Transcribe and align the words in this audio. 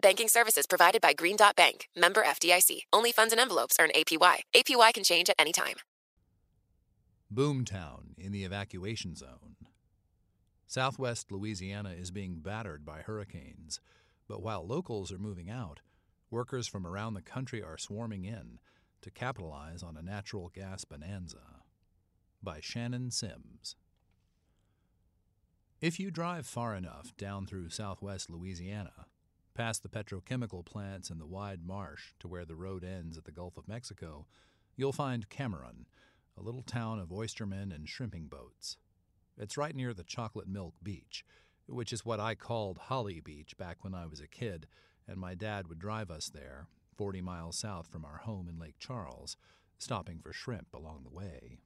Banking 0.00 0.28
services 0.28 0.66
provided 0.66 1.00
by 1.00 1.12
Green 1.12 1.36
Dot 1.36 1.56
Bank, 1.56 1.88
member 1.96 2.22
FDIC. 2.22 2.82
Only 2.92 3.10
funds 3.10 3.32
and 3.32 3.40
envelopes 3.40 3.76
earn 3.80 3.90
APY. 3.96 4.42
APY 4.54 4.94
can 4.94 5.02
change 5.02 5.28
at 5.28 5.36
any 5.38 5.52
time. 5.52 5.76
Boomtown 7.34 8.16
in 8.16 8.30
the 8.30 8.44
evacuation 8.44 9.16
zone. 9.16 9.56
Southwest 10.68 11.32
Louisiana 11.32 11.94
is 11.98 12.10
being 12.10 12.36
battered 12.36 12.84
by 12.84 13.00
hurricanes, 13.00 13.80
but 14.28 14.42
while 14.42 14.64
locals 14.64 15.10
are 15.10 15.18
moving 15.18 15.50
out, 15.50 15.80
workers 16.30 16.68
from 16.68 16.86
around 16.86 17.14
the 17.14 17.22
country 17.22 17.62
are 17.62 17.78
swarming 17.78 18.24
in 18.24 18.60
to 19.02 19.10
capitalize 19.10 19.82
on 19.82 19.96
a 19.96 20.02
natural 20.02 20.48
gas 20.54 20.84
bonanza. 20.84 21.62
By 22.40 22.60
Shannon 22.60 23.10
Sims. 23.10 23.74
If 25.80 25.98
you 25.98 26.10
drive 26.10 26.46
far 26.46 26.76
enough 26.76 27.16
down 27.16 27.46
through 27.46 27.70
southwest 27.70 28.30
Louisiana, 28.30 29.06
past 29.58 29.82
the 29.82 29.88
petrochemical 29.88 30.64
plants 30.64 31.10
and 31.10 31.20
the 31.20 31.26
wide 31.26 31.66
marsh 31.66 32.12
to 32.20 32.28
where 32.28 32.44
the 32.44 32.54
road 32.54 32.84
ends 32.84 33.18
at 33.18 33.24
the 33.24 33.32
Gulf 33.32 33.56
of 33.56 33.66
Mexico, 33.66 34.24
you'll 34.76 34.92
find 34.92 35.28
Cameron 35.28 35.86
a 36.38 36.42
little 36.42 36.62
town 36.62 37.00
of 37.00 37.10
oystermen 37.10 37.74
and 37.74 37.88
shrimping 37.88 38.28
boats. 38.28 38.76
It's 39.36 39.56
right 39.56 39.74
near 39.74 39.92
the 39.92 40.04
Chocolate 40.04 40.46
Milk 40.46 40.74
Beach, 40.80 41.24
which 41.66 41.92
is 41.92 42.04
what 42.04 42.20
I 42.20 42.36
called 42.36 42.78
Holly 42.78 43.18
Beach 43.18 43.56
back 43.58 43.78
when 43.82 43.94
I 43.94 44.06
was 44.06 44.20
a 44.20 44.28
kid, 44.28 44.68
and 45.08 45.18
my 45.18 45.34
dad 45.34 45.66
would 45.66 45.80
drive 45.80 46.08
us 46.08 46.28
there, 46.28 46.68
40 46.96 47.20
miles 47.20 47.58
south 47.58 47.88
from 47.88 48.04
our 48.04 48.18
home 48.18 48.48
in 48.48 48.60
Lake 48.60 48.78
Charles, 48.78 49.36
stopping 49.76 50.20
for 50.20 50.32
shrimp 50.32 50.72
along 50.72 51.02
the 51.02 51.14
way. 51.14 51.58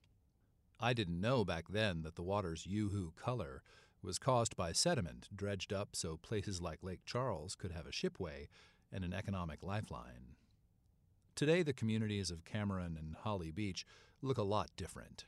I 0.80 0.94
didn't 0.94 1.20
know 1.20 1.44
back 1.44 1.66
then 1.68 2.00
that 2.04 2.16
the 2.16 2.22
water's 2.22 2.64
yoo-hoo 2.64 3.12
color 3.22 3.62
was 4.02 4.18
caused 4.18 4.56
by 4.56 4.72
sediment 4.72 5.28
dredged 5.34 5.72
up 5.72 5.90
so 5.94 6.16
places 6.16 6.60
like 6.60 6.82
Lake 6.82 7.04
Charles 7.04 7.54
could 7.54 7.72
have 7.72 7.86
a 7.86 7.92
shipway 7.92 8.48
and 8.92 9.04
an 9.04 9.12
economic 9.12 9.62
lifeline. 9.62 10.36
Today, 11.34 11.62
the 11.62 11.72
communities 11.72 12.30
of 12.30 12.44
Cameron 12.44 12.96
and 12.98 13.16
Holly 13.16 13.50
Beach 13.50 13.86
look 14.20 14.38
a 14.38 14.42
lot 14.42 14.70
different. 14.76 15.24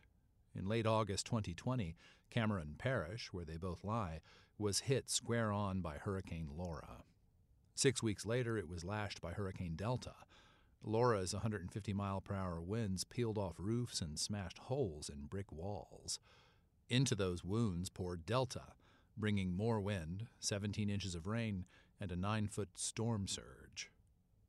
In 0.55 0.67
late 0.67 0.87
August 0.87 1.27
2020, 1.27 1.97
Cameron 2.31 2.75
Parish, 2.77 3.33
where 3.33 3.45
they 3.45 3.57
both 3.57 3.85
lie, 3.85 4.21
was 4.59 4.81
hit 4.81 5.09
square 5.11 5.51
on 5.51 5.81
by 5.81 5.97
Hurricane 5.97 6.49
Laura. 6.57 7.03
Six 7.75 8.03
weeks 8.03 8.25
later, 8.25 8.57
it 8.57 8.69
was 8.69 8.85
lashed 8.85 9.21
by 9.21 9.33
Hurricane 9.33 9.75
Delta. 9.77 10.15
Laura's 10.83 11.33
150 11.33 11.93
mile 11.93 12.21
per 12.21 12.35
hour 12.35 12.61
winds 12.61 13.05
peeled 13.05 13.39
off 13.39 13.55
roofs 13.59 14.01
and 14.01 14.19
smashed 14.19 14.59
holes 14.59 15.09
in 15.09 15.25
brick 15.25 15.51
walls. 15.51 16.19
Into 16.89 17.15
those 17.15 17.45
wounds 17.45 17.89
poured 17.89 18.27
Delta, 18.27 18.75
bringing 19.17 19.57
more 19.57 19.81
wind, 19.81 20.27
17 20.41 20.91
inches 20.91 21.15
of 21.15 21.27
rain, 21.27 21.65
and 22.01 22.13
a 22.13 22.17
nine 22.17 22.47
foot 22.47 22.71
storm 22.75 23.27
surge. 23.27 23.91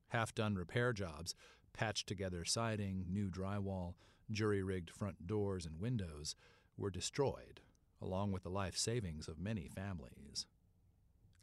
Half 0.10 0.36
done 0.36 0.56
repair 0.56 0.94
jobs, 0.94 1.36
patched 1.74 2.08
together 2.08 2.44
siding, 2.46 3.06
new 3.10 3.30
drywall, 3.30 3.94
jury 4.32 4.64
rigged 4.64 4.90
front 4.90 5.28
doors 5.28 5.66
and 5.66 5.80
windows, 5.80 6.36
were 6.78 6.90
destroyed, 6.90 7.62
along 8.02 8.32
with 8.32 8.44
the 8.44 8.50
life 8.50 8.78
savings 8.78 9.28
of 9.28 9.40
many 9.40 9.68
families. 9.68 10.46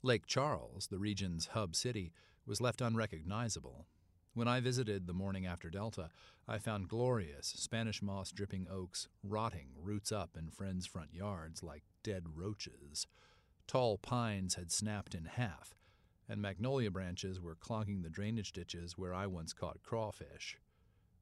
Lake 0.02 0.26
Charles, 0.26 0.88
the 0.88 0.98
region's 0.98 1.46
hub 1.46 1.74
city, 1.74 2.12
was 2.44 2.60
left 2.60 2.80
unrecognizable. 2.80 3.86
When 4.34 4.48
I 4.48 4.60
visited 4.60 5.06
the 5.06 5.12
morning 5.12 5.44
after 5.44 5.68
Delta, 5.68 6.08
I 6.48 6.56
found 6.56 6.88
glorious 6.88 7.48
Spanish 7.48 8.00
moss 8.00 8.32
dripping 8.32 8.66
oaks 8.70 9.08
rotting 9.22 9.68
roots 9.78 10.10
up 10.10 10.38
in 10.38 10.48
friends' 10.50 10.86
front 10.86 11.12
yards 11.12 11.62
like 11.62 11.82
dead 12.02 12.24
roaches. 12.34 13.06
Tall 13.66 13.98
pines 13.98 14.54
had 14.54 14.72
snapped 14.72 15.14
in 15.14 15.26
half, 15.26 15.74
and 16.30 16.40
magnolia 16.40 16.90
branches 16.90 17.42
were 17.42 17.54
clogging 17.54 18.00
the 18.00 18.08
drainage 18.08 18.52
ditches 18.52 18.96
where 18.96 19.12
I 19.12 19.26
once 19.26 19.52
caught 19.52 19.82
crawfish. 19.82 20.56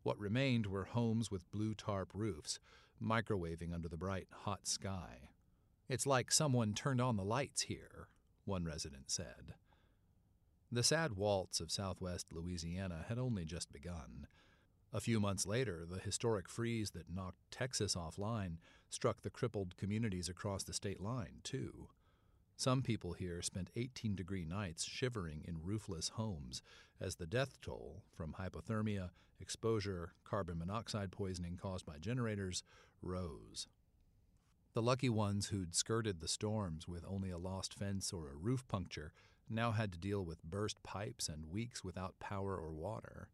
What 0.04 0.18
remained 0.20 0.66
were 0.66 0.84
homes 0.84 1.32
with 1.32 1.50
blue 1.50 1.74
tarp 1.74 2.10
roofs, 2.14 2.60
microwaving 3.02 3.74
under 3.74 3.88
the 3.88 3.96
bright, 3.96 4.28
hot 4.30 4.68
sky. 4.68 5.30
It's 5.88 6.06
like 6.06 6.30
someone 6.30 6.74
turned 6.74 7.00
on 7.00 7.16
the 7.16 7.24
lights 7.24 7.62
here, 7.62 8.06
one 8.44 8.64
resident 8.64 9.10
said. 9.10 9.54
The 10.72 10.84
sad 10.84 11.14
waltz 11.16 11.58
of 11.58 11.72
southwest 11.72 12.32
Louisiana 12.32 13.04
had 13.08 13.18
only 13.18 13.44
just 13.44 13.72
begun. 13.72 14.28
A 14.92 15.00
few 15.00 15.18
months 15.18 15.44
later, 15.44 15.84
the 15.84 15.98
historic 15.98 16.48
freeze 16.48 16.92
that 16.92 17.12
knocked 17.12 17.50
Texas 17.50 17.96
offline 17.96 18.58
struck 18.88 19.22
the 19.22 19.30
crippled 19.30 19.76
communities 19.76 20.28
across 20.28 20.62
the 20.62 20.72
state 20.72 21.00
line, 21.00 21.40
too. 21.42 21.88
Some 22.56 22.82
people 22.82 23.14
here 23.14 23.42
spent 23.42 23.70
18 23.74 24.14
degree 24.14 24.44
nights 24.44 24.84
shivering 24.84 25.42
in 25.44 25.60
roofless 25.60 26.10
homes 26.10 26.62
as 27.00 27.16
the 27.16 27.26
death 27.26 27.60
toll 27.60 28.04
from 28.12 28.34
hypothermia, 28.38 29.10
exposure, 29.40 30.12
carbon 30.22 30.58
monoxide 30.58 31.10
poisoning 31.10 31.56
caused 31.60 31.84
by 31.84 31.98
generators 31.98 32.62
rose. 33.02 33.66
The 34.72 34.82
lucky 34.82 35.08
ones 35.08 35.48
who'd 35.48 35.74
skirted 35.74 36.20
the 36.20 36.28
storms 36.28 36.86
with 36.86 37.04
only 37.08 37.30
a 37.30 37.38
lost 37.38 37.74
fence 37.74 38.12
or 38.12 38.28
a 38.28 38.36
roof 38.36 38.68
puncture 38.68 39.12
now 39.50 39.72
had 39.72 39.92
to 39.92 39.98
deal 39.98 40.24
with 40.24 40.44
burst 40.44 40.82
pipes 40.82 41.28
and 41.28 41.50
weeks 41.50 41.82
without 41.82 42.18
power 42.20 42.56
or 42.56 42.72
water. 42.72 43.28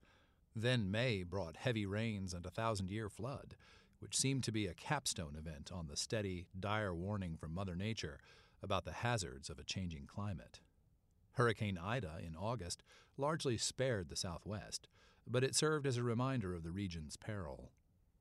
Then 0.54 0.90
May 0.90 1.22
brought 1.22 1.56
heavy 1.56 1.84
rains 1.84 2.32
and 2.32 2.46
a 2.46 2.50
thousand 2.50 2.90
year 2.90 3.08
flood, 3.08 3.56
which 3.98 4.16
seemed 4.16 4.44
to 4.44 4.52
be 4.52 4.66
a 4.66 4.74
capstone 4.74 5.36
event 5.36 5.70
on 5.72 5.86
the 5.86 5.96
steady, 5.96 6.46
dire 6.58 6.94
warning 6.94 7.36
from 7.36 7.54
Mother 7.54 7.76
Nature 7.76 8.18
about 8.62 8.84
the 8.84 8.92
hazards 8.92 9.50
of 9.50 9.58
a 9.58 9.64
changing 9.64 10.06
climate. 10.06 10.60
Hurricane 11.32 11.78
Ida 11.78 12.20
in 12.26 12.34
August 12.34 12.82
largely 13.18 13.58
spared 13.58 14.08
the 14.08 14.16
Southwest, 14.16 14.88
but 15.26 15.44
it 15.44 15.54
served 15.54 15.86
as 15.86 15.96
a 15.96 16.02
reminder 16.02 16.54
of 16.54 16.62
the 16.62 16.70
region's 16.70 17.16
peril. 17.16 17.70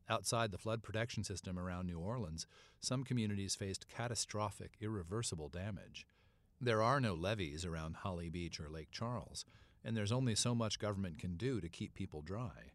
Outside 0.10 0.52
the 0.52 0.58
flood 0.58 0.84
protection 0.84 1.24
system 1.24 1.58
around 1.58 1.88
New 1.88 2.00
Orleans, 2.00 2.46
some 2.80 3.04
communities 3.04 3.56
faced 3.56 3.88
catastrophic, 3.88 4.74
irreversible 4.80 5.50
damage. 5.50 6.06
There 6.66 6.82
are 6.82 7.00
no 7.00 7.14
levees 7.14 7.64
around 7.64 7.98
Holly 7.98 8.28
Beach 8.28 8.60
or 8.60 8.72
Lake 8.72 8.90
Charles, 8.90 9.46
and 9.84 9.96
there's 9.96 10.12
only 10.12 10.34
so 10.34 10.56
much 10.56 10.80
government 10.80 11.20
can 11.20 11.38
do 11.38 11.62
to 11.62 11.70
keep 11.70 11.94
people 11.94 12.24
dry. 12.24 12.72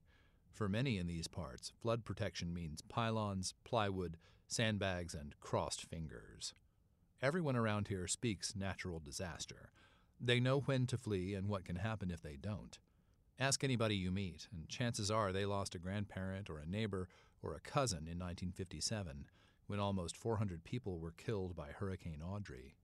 For 0.52 0.68
many 0.68 0.96
in 0.96 1.08
these 1.08 1.26
parts, 1.26 1.72
flood 1.82 2.04
protection 2.04 2.54
means 2.54 2.82
pylons, 2.82 3.52
plywood, 3.64 4.16
sandbags, 4.46 5.12
and 5.12 5.34
crossed 5.40 5.86
fingers. 5.86 6.54
Everyone 7.20 7.56
around 7.56 7.88
here 7.88 8.06
speaks 8.06 8.54
natural 8.54 9.00
disaster. 9.00 9.72
They 10.20 10.38
know 10.38 10.60
when 10.60 10.86
to 10.86 10.96
flee 10.96 11.34
and 11.34 11.48
what 11.48 11.64
can 11.64 11.74
happen 11.74 12.12
if 12.12 12.22
they 12.22 12.36
don't. 12.36 12.78
Ask 13.40 13.64
anybody 13.64 13.96
you 13.96 14.12
meet, 14.12 14.46
and 14.52 14.68
chances 14.68 15.10
are 15.10 15.32
they 15.32 15.46
lost 15.46 15.74
a 15.74 15.80
grandparent 15.80 16.48
or 16.48 16.60
a 16.60 16.64
neighbor 16.64 17.08
or 17.42 17.56
a 17.56 17.60
cousin 17.60 18.06
in 18.06 18.20
1957 18.20 19.26
when 19.66 19.80
almost 19.80 20.16
400 20.16 20.62
people 20.62 21.00
were 21.00 21.10
killed 21.10 21.56
by 21.56 21.70
Hurricane 21.72 22.22
Audrey. 22.22 22.76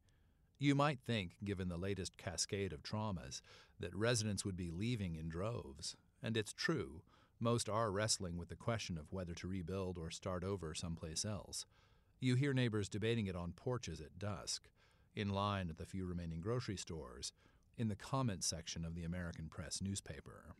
You 0.59 0.75
might 0.75 1.01
think, 1.01 1.37
given 1.45 1.69
the 1.69 1.77
latest 1.77 2.17
cascade 2.17 2.73
of 2.73 2.83
traumas, 2.83 3.43
that 3.79 3.95
residents 3.95 4.45
would 4.45 4.57
be 4.57 4.71
leaving 4.71 5.15
in 5.15 5.29
droves. 5.29 5.97
And 6.23 6.37
it's 6.37 6.53
true, 6.55 7.03
most 7.39 7.69
are 7.69 7.91
wrestling 7.91 8.39
with 8.39 8.49
the 8.49 8.57
question 8.57 8.97
of 8.97 9.13
whether 9.13 9.35
to 9.35 9.49
rebuild 9.49 9.99
or 9.99 10.11
start 10.11 10.43
over 10.43 10.75
someplace 10.75 11.25
else. 11.25 11.67
You 12.21 12.35
hear 12.35 12.55
neighbors 12.55 12.89
debating 12.89 13.27
it 13.27 13.37
on 13.37 13.53
porches 13.53 14.01
at 14.01 14.19
dusk, 14.19 14.71
in 15.15 15.29
line 15.29 15.69
at 15.69 15.77
the 15.77 15.85
few 15.85 16.07
remaining 16.07 16.41
grocery 16.41 16.77
stores, 16.77 17.33
in 17.77 17.89
the 17.89 17.97
comments 17.97 18.47
section 18.47 18.87
of 18.87 18.95
the 18.95 19.05
American 19.05 19.49
Press 19.49 19.83
newspaper. 19.83 20.55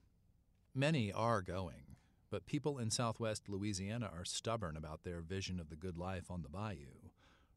Many 0.75 1.11
are 1.11 1.41
going, 1.41 1.97
but 2.31 2.45
people 2.45 2.79
in 2.79 2.91
southwest 2.91 3.49
Louisiana 3.49 4.11
are 4.15 4.27
stubborn 4.27 4.77
about 4.77 5.05
their 5.05 5.23
vision 5.23 5.59
of 5.59 5.71
the 5.71 5.77
good 5.77 5.97
life 5.97 6.31
on 6.31 6.43
the 6.43 6.51
bayou 6.51 7.09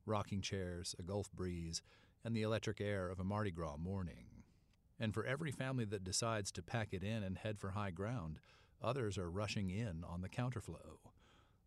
rocking 0.09 0.41
chairs, 0.41 0.95
a 0.99 1.03
Gulf 1.03 1.31
breeze, 1.31 1.81
and 2.23 2.35
the 2.35 2.41
electric 2.41 2.81
air 2.81 3.09
of 3.09 3.19
a 3.19 3.23
Mardi 3.23 3.51
Gras 3.51 3.77
morning. 3.77 4.43
And 4.99 5.13
for 5.13 5.25
every 5.25 5.51
family 5.51 5.85
that 5.85 6.03
decides 6.03 6.51
to 6.51 6.61
pack 6.61 6.89
it 6.93 7.03
in 7.03 7.23
and 7.23 7.37
head 7.37 7.59
for 7.59 7.71
high 7.71 7.91
ground, 7.91 8.39
others 8.81 9.17
are 9.17 9.29
rushing 9.29 9.69
in 9.69 10.03
on 10.07 10.21
the 10.21 10.29
counterflow. 10.29 10.97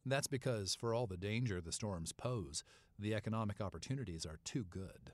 That's 0.04 0.26
because, 0.26 0.74
for 0.74 0.92
all 0.92 1.06
the 1.06 1.16
danger 1.16 1.60
the 1.60 1.72
storms 1.72 2.12
pose, 2.12 2.64
the 2.98 3.14
economic 3.14 3.60
opportunities 3.60 4.26
are 4.26 4.40
too 4.44 4.64
good. 4.68 5.12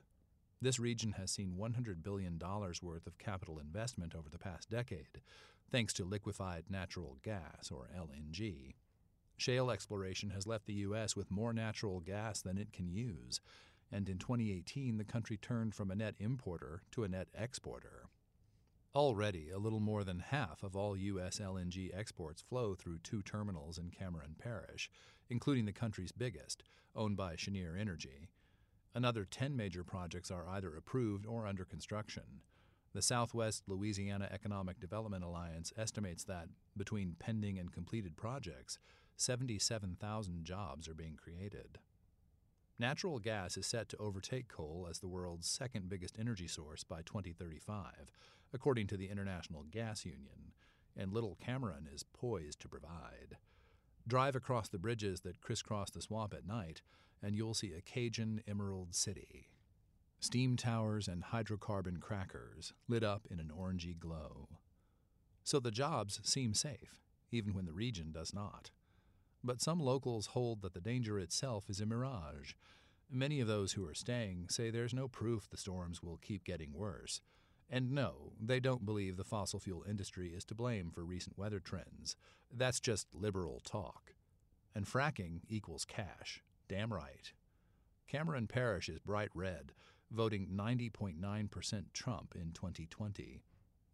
This 0.61 0.79
region 0.79 1.13
has 1.13 1.31
seen 1.31 1.55
$100 1.57 2.03
billion 2.03 2.37
worth 2.81 3.07
of 3.07 3.17
capital 3.17 3.59
investment 3.59 4.13
over 4.13 4.29
the 4.29 4.37
past 4.37 4.69
decade, 4.69 5.21
thanks 5.71 5.93
to 5.93 6.03
liquefied 6.03 6.65
natural 6.69 7.17
gas, 7.23 7.71
or 7.71 7.89
LNG. 7.97 8.73
Shale 9.37 9.71
exploration 9.71 10.31
has 10.31 10.45
left 10.45 10.65
the 10.65 10.73
U.S. 10.73 11.15
with 11.15 11.31
more 11.31 11.53
natural 11.53 12.01
gas 12.01 12.41
than 12.41 12.57
it 12.57 12.73
can 12.73 12.89
use, 12.89 13.39
and 13.91 14.09
in 14.09 14.17
2018 14.17 14.97
the 14.97 15.03
country 15.03 15.37
turned 15.37 15.73
from 15.75 15.91
a 15.91 15.95
net 15.95 16.15
importer 16.19 16.83
to 16.91 17.03
a 17.03 17.07
net 17.07 17.27
exporter. 17.33 18.07
Already, 18.95 19.51
a 19.51 19.59
little 19.59 19.79
more 19.79 20.03
than 20.03 20.19
half 20.19 20.63
of 20.63 20.75
all 20.75 20.97
U.S. 20.97 21.39
LNG 21.39 21.95
exports 21.95 22.41
flow 22.41 22.73
through 22.73 22.99
two 22.99 23.21
terminals 23.21 23.77
in 23.77 23.91
Cameron 23.91 24.35
Parish, 24.39 24.89
including 25.29 25.65
the 25.65 25.71
country's 25.71 26.11
biggest, 26.11 26.63
owned 26.95 27.15
by 27.15 27.35
Cheniere 27.35 27.77
Energy. 27.79 28.29
Another 28.95 29.25
10 29.25 29.55
major 29.55 29.83
projects 29.83 30.31
are 30.31 30.47
either 30.49 30.75
approved 30.75 31.27
or 31.27 31.45
under 31.45 31.65
construction. 31.65 32.41
The 32.93 33.03
Southwest 33.03 33.63
Louisiana 33.67 34.27
Economic 34.31 34.79
Development 34.79 35.23
Alliance 35.23 35.71
estimates 35.77 36.23
that, 36.23 36.47
between 36.75 37.15
pending 37.19 37.59
and 37.59 37.71
completed 37.71 38.17
projects, 38.17 38.79
77,000 39.17 40.43
jobs 40.43 40.87
are 40.87 40.95
being 40.95 41.15
created. 41.15 41.77
Natural 42.79 43.19
gas 43.19 43.57
is 43.57 43.67
set 43.67 43.89
to 43.89 43.97
overtake 43.97 44.47
coal 44.47 44.87
as 44.89 44.99
the 44.99 45.07
world's 45.07 45.49
second 45.49 45.89
biggest 45.89 46.17
energy 46.17 46.47
source 46.47 46.85
by 46.85 47.01
2035, 47.01 48.09
according 48.53 48.87
to 48.87 48.97
the 48.97 49.09
International 49.09 49.63
Gas 49.69 50.05
Union, 50.05 50.53
and 50.95 51.13
Little 51.13 51.37
Cameron 51.43 51.89
is 51.93 52.03
poised 52.03 52.61
to 52.61 52.69
provide. 52.69 53.37
Drive 54.07 54.35
across 54.35 54.69
the 54.69 54.79
bridges 54.79 55.21
that 55.21 55.41
crisscross 55.41 55.89
the 55.91 56.01
swamp 56.01 56.33
at 56.33 56.47
night, 56.47 56.81
and 57.21 57.35
you'll 57.35 57.53
see 57.53 57.73
a 57.73 57.81
Cajun 57.81 58.41
emerald 58.47 58.95
city 58.95 59.49
steam 60.19 60.57
towers, 60.57 61.07
and 61.07 61.23
hydrocarbon 61.23 61.99
crackers 61.99 62.73
lit 62.87 63.03
up 63.03 63.25
in 63.29 63.39
an 63.39 63.51
orangey 63.57 63.97
glow. 63.97 64.47
So 65.43 65.59
the 65.59 65.71
jobs 65.71 66.19
seem 66.23 66.53
safe, 66.53 67.01
even 67.31 67.53
when 67.53 67.65
the 67.65 67.73
region 67.73 68.11
does 68.11 68.33
not. 68.33 68.71
But 69.43 69.61
some 69.61 69.79
locals 69.79 70.27
hold 70.27 70.61
that 70.61 70.73
the 70.73 70.81
danger 70.81 71.19
itself 71.19 71.69
is 71.69 71.79
a 71.79 71.85
mirage. 71.85 72.53
Many 73.09 73.39
of 73.39 73.47
those 73.47 73.73
who 73.73 73.85
are 73.87 73.93
staying 73.93 74.47
say 74.49 74.69
there's 74.69 74.93
no 74.93 75.07
proof 75.07 75.49
the 75.49 75.57
storms 75.57 76.03
will 76.03 76.17
keep 76.17 76.43
getting 76.43 76.73
worse. 76.73 77.21
And 77.69 77.91
no, 77.91 78.33
they 78.41 78.59
don't 78.59 78.85
believe 78.85 79.15
the 79.15 79.23
fossil 79.23 79.59
fuel 79.59 79.85
industry 79.87 80.29
is 80.29 80.43
to 80.45 80.55
blame 80.55 80.91
for 80.91 81.05
recent 81.05 81.37
weather 81.37 81.59
trends. 81.59 82.15
That's 82.51 82.79
just 82.79 83.07
liberal 83.13 83.61
talk. 83.63 84.13
And 84.75 84.85
fracking 84.85 85.41
equals 85.47 85.85
cash. 85.85 86.43
Damn 86.67 86.93
right. 86.93 87.31
Cameron 88.07 88.47
Parish 88.47 88.89
is 88.89 88.99
bright 88.99 89.29
red, 89.35 89.71
voting 90.11 90.49
90.9% 90.53 91.93
Trump 91.93 92.35
in 92.35 92.51
2020. 92.53 93.43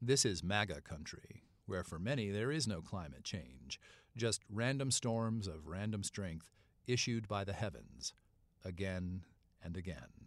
This 0.02 0.26
is 0.26 0.44
MAGA 0.44 0.82
country, 0.82 1.44
where 1.66 1.84
for 1.84 2.00
many 2.00 2.30
there 2.30 2.52
is 2.52 2.68
no 2.68 2.82
climate 2.82 3.24
change, 3.24 3.80
just 4.16 4.42
random 4.50 4.92
storms 4.92 5.48
of 5.48 5.68
random 5.68 6.04
strength 6.04 6.50
issued 6.88 7.28
by 7.28 7.44
the 7.44 7.54
heavens, 7.54 8.14
again 8.64 9.24
and 9.64 9.76
again. 9.76 10.26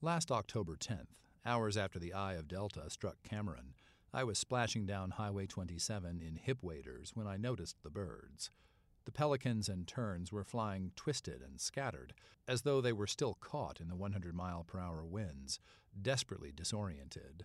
Last 0.00 0.30
October 0.30 0.76
10th, 0.76 1.16
hours 1.46 1.76
after 1.76 1.98
the 1.98 2.12
eye 2.12 2.34
of 2.34 2.48
Delta 2.48 2.90
struck 2.90 3.22
Cameron, 3.22 3.74
I 4.12 4.22
was 4.22 4.38
splashing 4.38 4.86
down 4.86 5.12
Highway 5.12 5.46
27 5.46 6.20
in 6.20 6.36
hip 6.36 6.58
waders 6.62 7.12
when 7.14 7.26
I 7.26 7.36
noticed 7.36 7.82
the 7.82 7.90
birds. 7.90 8.50
The 9.06 9.12
pelicans 9.12 9.68
and 9.68 9.86
terns 9.86 10.30
were 10.30 10.44
flying 10.44 10.92
twisted 10.94 11.42
and 11.42 11.60
scattered, 11.60 12.14
as 12.46 12.62
though 12.62 12.80
they 12.80 12.92
were 12.92 13.06
still 13.06 13.34
caught 13.40 13.80
in 13.80 13.88
the 13.88 13.96
100 13.96 14.34
mile 14.34 14.64
per 14.64 14.78
hour 14.78 15.04
winds, 15.04 15.58
desperately 16.00 16.52
disoriented. 16.52 17.44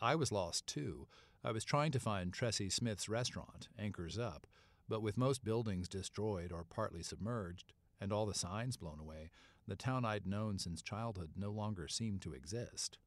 I 0.00 0.14
was 0.14 0.32
lost 0.32 0.66
too. 0.66 1.06
I 1.44 1.52
was 1.52 1.64
trying 1.64 1.92
to 1.92 2.00
find 2.00 2.32
Tressie 2.32 2.72
Smith's 2.72 3.08
restaurant, 3.08 3.68
Anchors 3.78 4.18
Up, 4.18 4.46
but 4.88 5.02
with 5.02 5.16
most 5.16 5.44
buildings 5.44 5.88
destroyed 5.88 6.52
or 6.52 6.64
partly 6.64 7.02
submerged, 7.02 7.72
and 8.00 8.12
all 8.12 8.26
the 8.26 8.34
signs 8.34 8.76
blown 8.76 9.00
away, 9.00 9.30
the 9.66 9.76
town 9.76 10.04
I'd 10.04 10.26
known 10.26 10.58
since 10.58 10.82
childhood 10.82 11.30
no 11.36 11.50
longer 11.50 11.88
seemed 11.88 12.22
to 12.22 12.32
exist. 12.32 12.98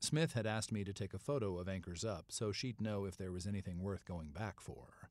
Smith 0.00 0.32
had 0.32 0.46
asked 0.46 0.72
me 0.72 0.82
to 0.82 0.94
take 0.94 1.12
a 1.12 1.18
photo 1.18 1.58
of 1.58 1.68
Anchors 1.68 2.04
Up 2.04 2.26
so 2.28 2.52
she'd 2.52 2.80
know 2.80 3.04
if 3.04 3.16
there 3.16 3.32
was 3.32 3.46
anything 3.46 3.80
worth 3.80 4.06
going 4.06 4.30
back 4.30 4.60
for. 4.60 5.10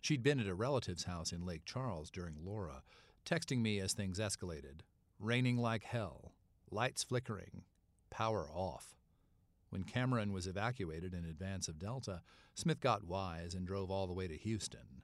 She'd 0.00 0.22
been 0.22 0.38
at 0.40 0.46
a 0.46 0.54
relative's 0.54 1.04
house 1.04 1.32
in 1.32 1.44
Lake 1.44 1.64
Charles 1.64 2.10
during 2.10 2.36
Laura, 2.44 2.82
texting 3.26 3.58
me 3.58 3.80
as 3.80 3.92
things 3.92 4.20
escalated. 4.20 4.80
Raining 5.18 5.58
like 5.58 5.82
hell, 5.82 6.32
lights 6.70 7.02
flickering, 7.02 7.64
power 8.08 8.48
off. 8.52 8.99
When 9.70 9.84
Cameron 9.84 10.32
was 10.32 10.46
evacuated 10.46 11.14
in 11.14 11.24
advance 11.24 11.68
of 11.68 11.78
Delta, 11.78 12.22
Smith 12.54 12.80
got 12.80 13.04
wise 13.04 13.54
and 13.54 13.66
drove 13.66 13.90
all 13.90 14.06
the 14.06 14.12
way 14.12 14.28
to 14.28 14.36
Houston. 14.36 15.02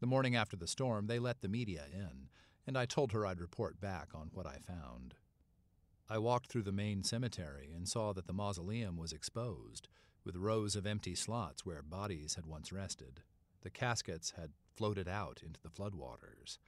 The 0.00 0.06
morning 0.06 0.36
after 0.36 0.56
the 0.56 0.68
storm, 0.68 1.06
they 1.06 1.18
let 1.18 1.40
the 1.40 1.48
media 1.48 1.84
in, 1.92 2.28
and 2.66 2.78
I 2.78 2.86
told 2.86 3.12
her 3.12 3.26
I'd 3.26 3.40
report 3.40 3.80
back 3.80 4.08
on 4.14 4.30
what 4.32 4.46
I 4.46 4.58
found. 4.58 5.14
I 6.08 6.18
walked 6.18 6.48
through 6.48 6.62
the 6.62 6.72
main 6.72 7.02
cemetery 7.02 7.72
and 7.74 7.88
saw 7.88 8.12
that 8.12 8.26
the 8.26 8.32
mausoleum 8.32 8.96
was 8.96 9.12
exposed, 9.12 9.88
with 10.24 10.36
rows 10.36 10.76
of 10.76 10.86
empty 10.86 11.14
slots 11.14 11.66
where 11.66 11.82
bodies 11.82 12.34
had 12.34 12.46
once 12.46 12.72
rested. 12.72 13.20
The 13.62 13.70
caskets 13.70 14.34
had 14.36 14.52
floated 14.76 15.08
out 15.08 15.40
into 15.44 15.60
the 15.60 15.70
floodwaters. 15.70 16.58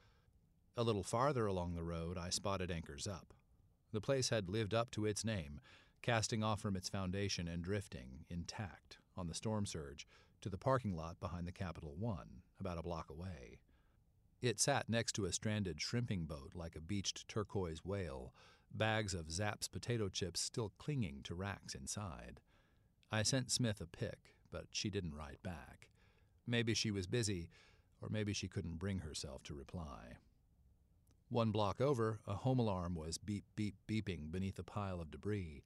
A 0.76 0.82
little 0.82 1.02
farther 1.02 1.46
along 1.46 1.74
the 1.74 1.84
road, 1.84 2.18
I 2.18 2.30
spotted 2.30 2.70
Anchors 2.70 3.06
Up. 3.06 3.34
The 3.92 4.00
place 4.00 4.30
had 4.30 4.48
lived 4.48 4.74
up 4.74 4.90
to 4.92 5.06
its 5.06 5.24
name, 5.24 5.60
casting 6.06 6.44
off 6.44 6.60
from 6.60 6.76
its 6.76 6.88
foundation 6.88 7.48
and 7.48 7.64
drifting, 7.64 8.24
intact, 8.30 8.98
on 9.16 9.26
the 9.26 9.34
storm 9.34 9.66
surge, 9.66 10.06
to 10.40 10.48
the 10.48 10.56
parking 10.56 10.94
lot 10.94 11.18
behind 11.18 11.48
the 11.48 11.52
Capital 11.52 11.96
One, 11.98 12.42
about 12.60 12.78
a 12.78 12.82
block 12.82 13.10
away. 13.10 13.58
It 14.40 14.60
sat 14.60 14.88
next 14.88 15.14
to 15.14 15.24
a 15.24 15.32
stranded 15.32 15.80
shrimping 15.80 16.26
boat 16.26 16.52
like 16.54 16.76
a 16.76 16.80
beached 16.80 17.26
turquoise 17.26 17.84
whale, 17.84 18.32
bags 18.72 19.14
of 19.14 19.32
Zapp's 19.32 19.66
potato 19.66 20.08
chips 20.08 20.40
still 20.40 20.72
clinging 20.78 21.22
to 21.24 21.34
racks 21.34 21.74
inside. 21.74 22.38
I 23.10 23.24
sent 23.24 23.50
Smith 23.50 23.80
a 23.80 23.86
pic, 23.86 24.36
but 24.52 24.66
she 24.70 24.90
didn't 24.90 25.16
write 25.16 25.42
back. 25.42 25.88
Maybe 26.46 26.72
she 26.72 26.92
was 26.92 27.08
busy, 27.08 27.48
or 28.00 28.10
maybe 28.10 28.32
she 28.32 28.46
couldn't 28.46 28.78
bring 28.78 29.00
herself 29.00 29.42
to 29.44 29.54
reply. 29.54 30.18
One 31.30 31.50
block 31.50 31.80
over, 31.80 32.20
a 32.28 32.34
home 32.34 32.60
alarm 32.60 32.94
was 32.94 33.18
beep, 33.18 33.46
beep, 33.56 33.74
beeping 33.88 34.30
beneath 34.30 34.60
a 34.60 34.62
pile 34.62 35.00
of 35.00 35.10
debris. 35.10 35.64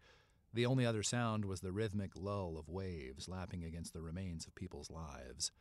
The 0.52 0.66
only 0.66 0.84
other 0.84 1.04
sound 1.04 1.44
was 1.44 1.60
the 1.60 1.70
rhythmic 1.70 2.10
lull 2.16 2.58
of 2.58 2.68
waves 2.68 3.28
lapping 3.28 3.62
against 3.62 3.92
the 3.92 4.02
remains 4.02 4.46
of 4.46 4.54
people's 4.56 4.90
lives. 4.90 5.52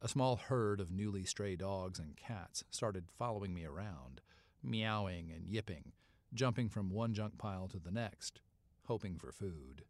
A 0.00 0.06
small 0.06 0.36
herd 0.36 0.80
of 0.80 0.92
newly 0.92 1.24
stray 1.24 1.56
dogs 1.56 1.98
and 1.98 2.16
cats 2.16 2.62
started 2.70 3.10
following 3.18 3.52
me 3.52 3.64
around, 3.64 4.20
meowing 4.62 5.32
and 5.32 5.48
yipping, 5.48 5.92
jumping 6.32 6.68
from 6.68 6.90
one 6.90 7.14
junk 7.14 7.36
pile 7.36 7.66
to 7.66 7.80
the 7.80 7.90
next, 7.90 8.40
hoping 8.84 9.18
for 9.18 9.32
food. 9.32 9.84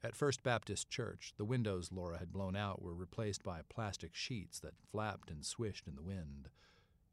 At 0.00 0.14
First 0.14 0.44
Baptist 0.44 0.88
Church, 0.88 1.32
the 1.36 1.44
windows 1.44 1.90
Laura 1.90 2.18
had 2.18 2.32
blown 2.32 2.54
out 2.54 2.80
were 2.80 2.94
replaced 2.94 3.42
by 3.42 3.62
plastic 3.68 4.14
sheets 4.14 4.60
that 4.60 4.78
flapped 4.92 5.28
and 5.28 5.44
swished 5.44 5.88
in 5.88 5.96
the 5.96 6.02
wind. 6.02 6.50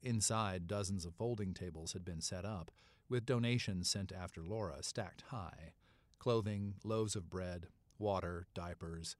Inside, 0.04 0.68
dozens 0.68 1.04
of 1.04 1.16
folding 1.16 1.56
tables 1.56 1.94
had 1.94 2.06
been 2.06 2.22
set 2.22 2.46
up, 2.46 2.70
with 3.10 3.26
donations 3.26 3.90
sent 3.90 4.12
after 4.12 4.44
Laura 4.44 4.84
stacked 4.84 5.24
high 5.30 5.74
clothing, 6.24 6.74
loaves 6.86 7.18
of 7.18 7.30
bread, 7.30 7.68
water, 8.00 8.48
diapers. 8.53 9.18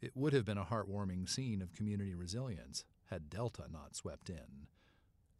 It 0.00 0.12
would 0.14 0.32
have 0.32 0.44
been 0.44 0.56
a 0.56 0.64
heartwarming 0.64 1.28
scene 1.28 1.60
of 1.60 1.74
community 1.74 2.14
resilience 2.14 2.84
had 3.06 3.28
Delta 3.28 3.64
not 3.68 3.96
swept 3.96 4.30
in. 4.30 4.68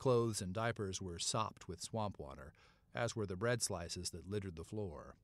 Clothes 0.01 0.41
and 0.41 0.53
diapers 0.53 1.01
were 1.01 1.21
sopped 1.21 1.69
with 1.69 1.81
swamp 1.81 2.19
water, 2.19 2.53
as 2.97 3.15
were 3.15 3.27
the 3.27 3.37
bread 3.37 3.63
slices 3.63 4.11
that 4.11 4.29
littered 4.29 4.57
the 4.57 4.65
floor. 4.65 5.15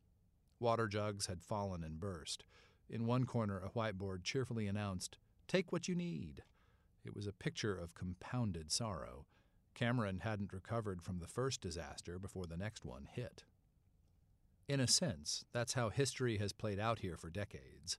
Water 0.61 0.87
jugs 0.87 1.27
had 1.27 1.43
fallen 1.43 1.83
and 1.83 1.99
burst. 1.99 2.45
In 2.89 3.05
one 3.05 3.25
corner, 3.25 3.59
a 3.59 3.71
whiteboard 3.71 4.23
cheerfully 4.23 4.69
announced, 4.69 5.19
Take 5.49 5.73
what 5.73 5.89
you 5.89 5.97
need. 5.97 6.45
It 7.05 7.17
was 7.17 7.27
a 7.27 7.33
picture 7.33 7.77
of 7.77 7.97
compounded 7.97 8.71
sorrow. 8.71 9.27
Cameron 9.75 10.21
hadn't 10.21 10.53
recovered 10.53 11.03
from 11.03 11.19
the 11.19 11.27
first 11.27 11.61
disaster 11.61 12.17
before 12.21 12.47
the 12.47 12.57
next 12.57 12.85
one 12.85 13.09
hit. 13.13 13.43
In 14.71 14.79
a 14.79 14.87
sense, 14.87 15.45
that's 15.53 15.73
how 15.73 15.89
history 15.89 16.39
has 16.39 16.53
played 16.53 16.79
out 16.79 17.01
here 17.01 17.17
for 17.17 17.29
decades. 17.29 17.99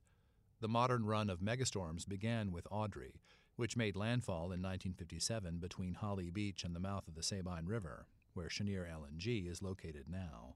The 0.62 0.68
modern 0.68 1.04
run 1.04 1.28
of 1.28 1.40
megastorms 1.40 2.08
began 2.08 2.50
with 2.50 2.66
Audrey, 2.70 3.20
which 3.56 3.76
made 3.76 3.94
landfall 3.94 4.44
in 4.44 4.62
1957 4.62 5.58
between 5.58 5.92
Holly 5.92 6.30
Beach 6.30 6.64
and 6.64 6.74
the 6.74 6.80
mouth 6.80 7.06
of 7.06 7.14
the 7.14 7.22
Sabine 7.22 7.66
River, 7.66 8.06
where 8.32 8.48
Cheniere 8.48 8.88
LNG 8.90 9.50
is 9.50 9.60
located 9.60 10.06
now. 10.08 10.54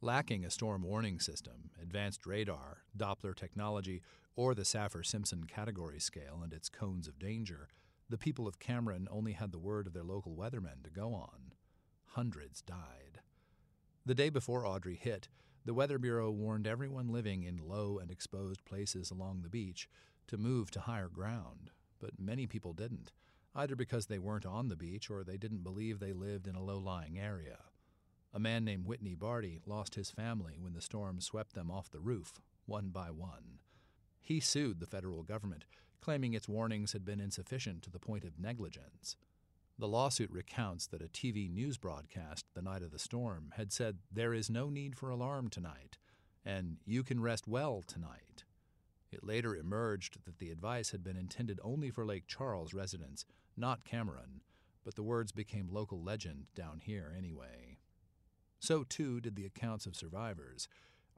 Lacking 0.00 0.42
a 0.42 0.50
storm 0.50 0.84
warning 0.84 1.20
system, 1.20 1.70
advanced 1.82 2.24
radar, 2.24 2.84
Doppler 2.96 3.36
technology, 3.36 4.00
or 4.34 4.54
the 4.54 4.64
Saffir 4.64 5.04
Simpson 5.04 5.44
category 5.44 6.00
scale 6.00 6.40
and 6.42 6.54
its 6.54 6.70
cones 6.70 7.06
of 7.06 7.18
danger, 7.18 7.68
the 8.08 8.16
people 8.16 8.48
of 8.48 8.58
Cameron 8.58 9.06
only 9.10 9.32
had 9.32 9.52
the 9.52 9.58
word 9.58 9.86
of 9.86 9.92
their 9.92 10.02
local 10.02 10.34
weathermen 10.34 10.82
to 10.82 10.88
go 10.88 11.12
on. 11.12 11.52
Hundreds 12.06 12.62
died. 12.62 13.11
The 14.04 14.16
day 14.16 14.30
before 14.30 14.66
Audrey 14.66 14.96
hit, 14.96 15.28
the 15.64 15.74
Weather 15.74 15.96
Bureau 15.96 16.28
warned 16.32 16.66
everyone 16.66 17.06
living 17.06 17.44
in 17.44 17.68
low 17.68 17.98
and 17.98 18.10
exposed 18.10 18.64
places 18.64 19.12
along 19.12 19.42
the 19.42 19.48
beach 19.48 19.88
to 20.26 20.36
move 20.36 20.72
to 20.72 20.80
higher 20.80 21.08
ground, 21.08 21.70
but 22.00 22.18
many 22.18 22.48
people 22.48 22.72
didn't, 22.72 23.12
either 23.54 23.76
because 23.76 24.06
they 24.06 24.18
weren't 24.18 24.44
on 24.44 24.66
the 24.66 24.76
beach 24.76 25.08
or 25.08 25.22
they 25.22 25.36
didn't 25.36 25.62
believe 25.62 26.00
they 26.00 26.12
lived 26.12 26.48
in 26.48 26.56
a 26.56 26.62
low 26.62 26.78
lying 26.78 27.16
area. 27.16 27.58
A 28.34 28.40
man 28.40 28.64
named 28.64 28.86
Whitney 28.86 29.14
Bartie 29.14 29.60
lost 29.66 29.94
his 29.94 30.10
family 30.10 30.56
when 30.58 30.72
the 30.72 30.80
storm 30.80 31.20
swept 31.20 31.54
them 31.54 31.70
off 31.70 31.88
the 31.88 32.00
roof, 32.00 32.40
one 32.66 32.88
by 32.88 33.12
one. 33.12 33.60
He 34.20 34.40
sued 34.40 34.80
the 34.80 34.86
federal 34.86 35.22
government, 35.22 35.64
claiming 36.00 36.34
its 36.34 36.48
warnings 36.48 36.92
had 36.92 37.04
been 37.04 37.20
insufficient 37.20 37.82
to 37.82 37.90
the 37.90 38.00
point 38.00 38.24
of 38.24 38.40
negligence. 38.40 39.16
The 39.82 39.88
lawsuit 39.88 40.30
recounts 40.30 40.86
that 40.86 41.02
a 41.02 41.08
TV 41.08 41.50
news 41.50 41.76
broadcast 41.76 42.46
the 42.54 42.62
night 42.62 42.82
of 42.82 42.92
the 42.92 43.00
storm 43.00 43.52
had 43.56 43.72
said, 43.72 43.98
There 44.12 44.32
is 44.32 44.48
no 44.48 44.70
need 44.70 44.96
for 44.96 45.10
alarm 45.10 45.50
tonight, 45.50 45.98
and 46.44 46.76
you 46.86 47.02
can 47.02 47.18
rest 47.18 47.48
well 47.48 47.82
tonight. 47.84 48.44
It 49.10 49.24
later 49.24 49.56
emerged 49.56 50.24
that 50.24 50.38
the 50.38 50.52
advice 50.52 50.92
had 50.92 51.02
been 51.02 51.16
intended 51.16 51.58
only 51.64 51.90
for 51.90 52.06
Lake 52.06 52.28
Charles 52.28 52.72
residents, 52.72 53.24
not 53.56 53.82
Cameron, 53.82 54.42
but 54.84 54.94
the 54.94 55.02
words 55.02 55.32
became 55.32 55.66
local 55.68 56.00
legend 56.00 56.46
down 56.54 56.78
here 56.78 57.12
anyway. 57.18 57.78
So 58.60 58.84
too 58.84 59.20
did 59.20 59.34
the 59.34 59.46
accounts 59.46 59.86
of 59.86 59.96
survivors. 59.96 60.68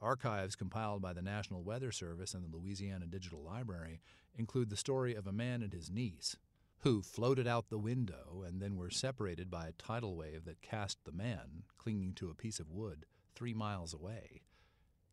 Archives 0.01 0.57
compiled 0.57 1.03
by 1.03 1.13
the 1.13 1.21
National 1.21 1.63
Weather 1.63 1.93
Service 1.93 2.33
and 2.33 2.43
the 2.43 2.57
Louisiana 2.57 3.05
Digital 3.05 3.43
Library 3.43 4.01
include 4.35 4.71
the 4.71 4.77
story 4.79 5.15
of 5.15 5.27
a 5.27 5.33
man 5.33 5.63
and 5.63 5.75
his 5.75 5.91
niece 5.91 6.39
who 6.81 7.03
floated 7.03 7.47
out 7.47 7.71
the 7.71 7.79
window 7.79 8.45
and 8.47 8.61
then 8.61 8.77
were 8.77 8.91
separated 8.91 9.51
by 9.51 9.67
a 9.67 9.73
tidal 9.73 10.17
wave 10.17 10.45
that 10.45 10.63
cast 10.63 10.99
the 11.05 11.13
man, 11.13 11.65
clinging 11.79 12.13
to 12.15 12.31
a 12.31 12.35
piece 12.35 12.61
of 12.61 12.71
wood, 12.71 13.07
three 13.35 13.55
miles 13.55 13.95
away. 13.95 14.43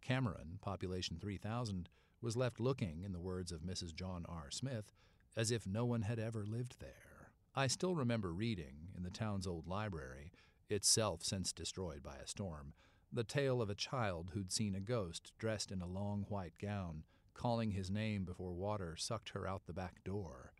Cameron, 0.01 0.59
population 0.61 1.17
3,000, 1.19 1.89
was 2.21 2.35
left 2.35 2.59
looking, 2.59 3.03
in 3.03 3.13
the 3.13 3.19
words 3.19 3.51
of 3.51 3.61
Mrs. 3.61 3.95
John 3.95 4.25
R. 4.27 4.51
Smith, 4.51 4.93
as 5.35 5.51
if 5.51 5.65
no 5.65 5.85
one 5.85 6.01
had 6.01 6.19
ever 6.19 6.45
lived 6.45 6.79
there. 6.79 7.31
I 7.55 7.67
still 7.67 7.95
remember 7.95 8.31
reading, 8.31 8.89
in 8.95 9.03
the 9.03 9.09
town's 9.09 9.47
old 9.47 9.67
library, 9.67 10.31
itself 10.69 11.23
since 11.23 11.51
destroyed 11.51 12.03
by 12.03 12.17
a 12.17 12.27
storm, 12.27 12.73
the 13.11 13.23
tale 13.23 13.61
of 13.61 13.69
a 13.69 13.75
child 13.75 14.31
who'd 14.33 14.51
seen 14.51 14.75
a 14.75 14.79
ghost 14.79 15.33
dressed 15.37 15.71
in 15.71 15.81
a 15.81 15.87
long 15.87 16.25
white 16.29 16.57
gown, 16.61 17.03
calling 17.33 17.71
his 17.71 17.91
name 17.91 18.23
before 18.23 18.53
water 18.53 18.95
sucked 18.95 19.29
her 19.29 19.47
out 19.47 19.65
the 19.65 19.73
back 19.73 20.03
door. 20.03 20.53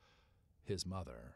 His 0.64 0.86
mother. 0.86 1.36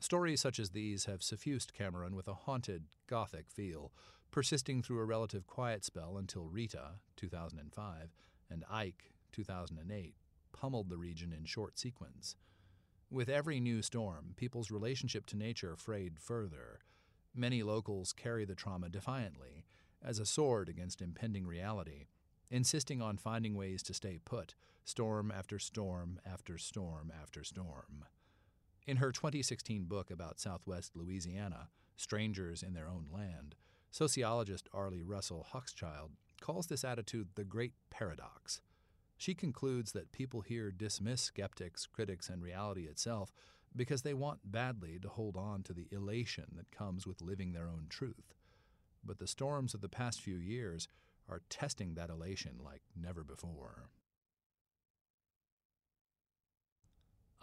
Stories 0.00 0.40
such 0.40 0.58
as 0.58 0.70
these 0.70 1.04
have 1.04 1.22
suffused 1.22 1.72
Cameron 1.72 2.16
with 2.16 2.26
a 2.26 2.34
haunted, 2.34 2.84
gothic 3.06 3.50
feel, 3.50 3.92
persisting 4.30 4.82
through 4.82 4.98
a 4.98 5.04
relative 5.04 5.46
quiet 5.46 5.84
spell 5.84 6.16
until 6.16 6.48
Rita, 6.48 6.96
2005, 7.16 8.14
and 8.50 8.64
Ike, 8.70 9.12
2008, 9.32 10.14
pummeled 10.52 10.88
the 10.88 10.96
region 10.96 11.32
in 11.32 11.44
short 11.44 11.78
sequence. 11.78 12.36
With 13.10 13.28
every 13.28 13.60
new 13.60 13.82
storm, 13.82 14.32
people's 14.36 14.70
relationship 14.70 15.26
to 15.26 15.36
nature 15.36 15.76
frayed 15.76 16.18
further. 16.18 16.80
Many 17.34 17.62
locals 17.62 18.12
carry 18.12 18.44
the 18.44 18.54
trauma 18.54 18.88
defiantly, 18.88 19.66
as 20.02 20.18
a 20.18 20.26
sword 20.26 20.68
against 20.68 21.02
impending 21.02 21.46
reality, 21.46 22.06
insisting 22.50 23.00
on 23.00 23.18
finding 23.18 23.54
ways 23.54 23.82
to 23.84 23.94
stay 23.94 24.18
put, 24.24 24.54
storm 24.84 25.32
after 25.36 25.58
storm 25.58 26.18
after 26.26 26.58
storm 26.58 27.12
after 27.20 27.44
storm. 27.44 28.04
In 28.86 28.96
her 28.96 29.12
2016 29.12 29.84
book 29.84 30.10
about 30.10 30.40
southwest 30.40 30.96
Louisiana, 30.96 31.68
Strangers 31.96 32.62
in 32.62 32.74
Their 32.74 32.88
Own 32.88 33.06
Land, 33.12 33.54
sociologist 33.90 34.68
Arlie 34.72 35.02
Russell 35.02 35.46
Hochschild 35.52 36.10
calls 36.40 36.66
this 36.66 36.84
attitude 36.84 37.28
the 37.34 37.44
great 37.44 37.74
paradox. 37.90 38.60
She 39.16 39.34
concludes 39.34 39.92
that 39.92 40.10
people 40.10 40.40
here 40.40 40.72
dismiss 40.72 41.22
skeptics, 41.22 41.86
critics, 41.86 42.28
and 42.28 42.42
reality 42.42 42.86
itself 42.86 43.32
because 43.76 44.02
they 44.02 44.14
want 44.14 44.50
badly 44.50 44.98
to 45.00 45.08
hold 45.08 45.36
on 45.36 45.62
to 45.62 45.72
the 45.72 45.86
elation 45.92 46.46
that 46.56 46.72
comes 46.72 47.06
with 47.06 47.22
living 47.22 47.52
their 47.52 47.68
own 47.68 47.86
truth. 47.88 48.34
But 49.04 49.18
the 49.18 49.28
storms 49.28 49.74
of 49.74 49.80
the 49.80 49.88
past 49.88 50.20
few 50.20 50.36
years 50.36 50.88
are 51.28 51.42
testing 51.48 51.94
that 51.94 52.10
elation 52.10 52.58
like 52.62 52.82
never 53.00 53.22
before. 53.22 53.88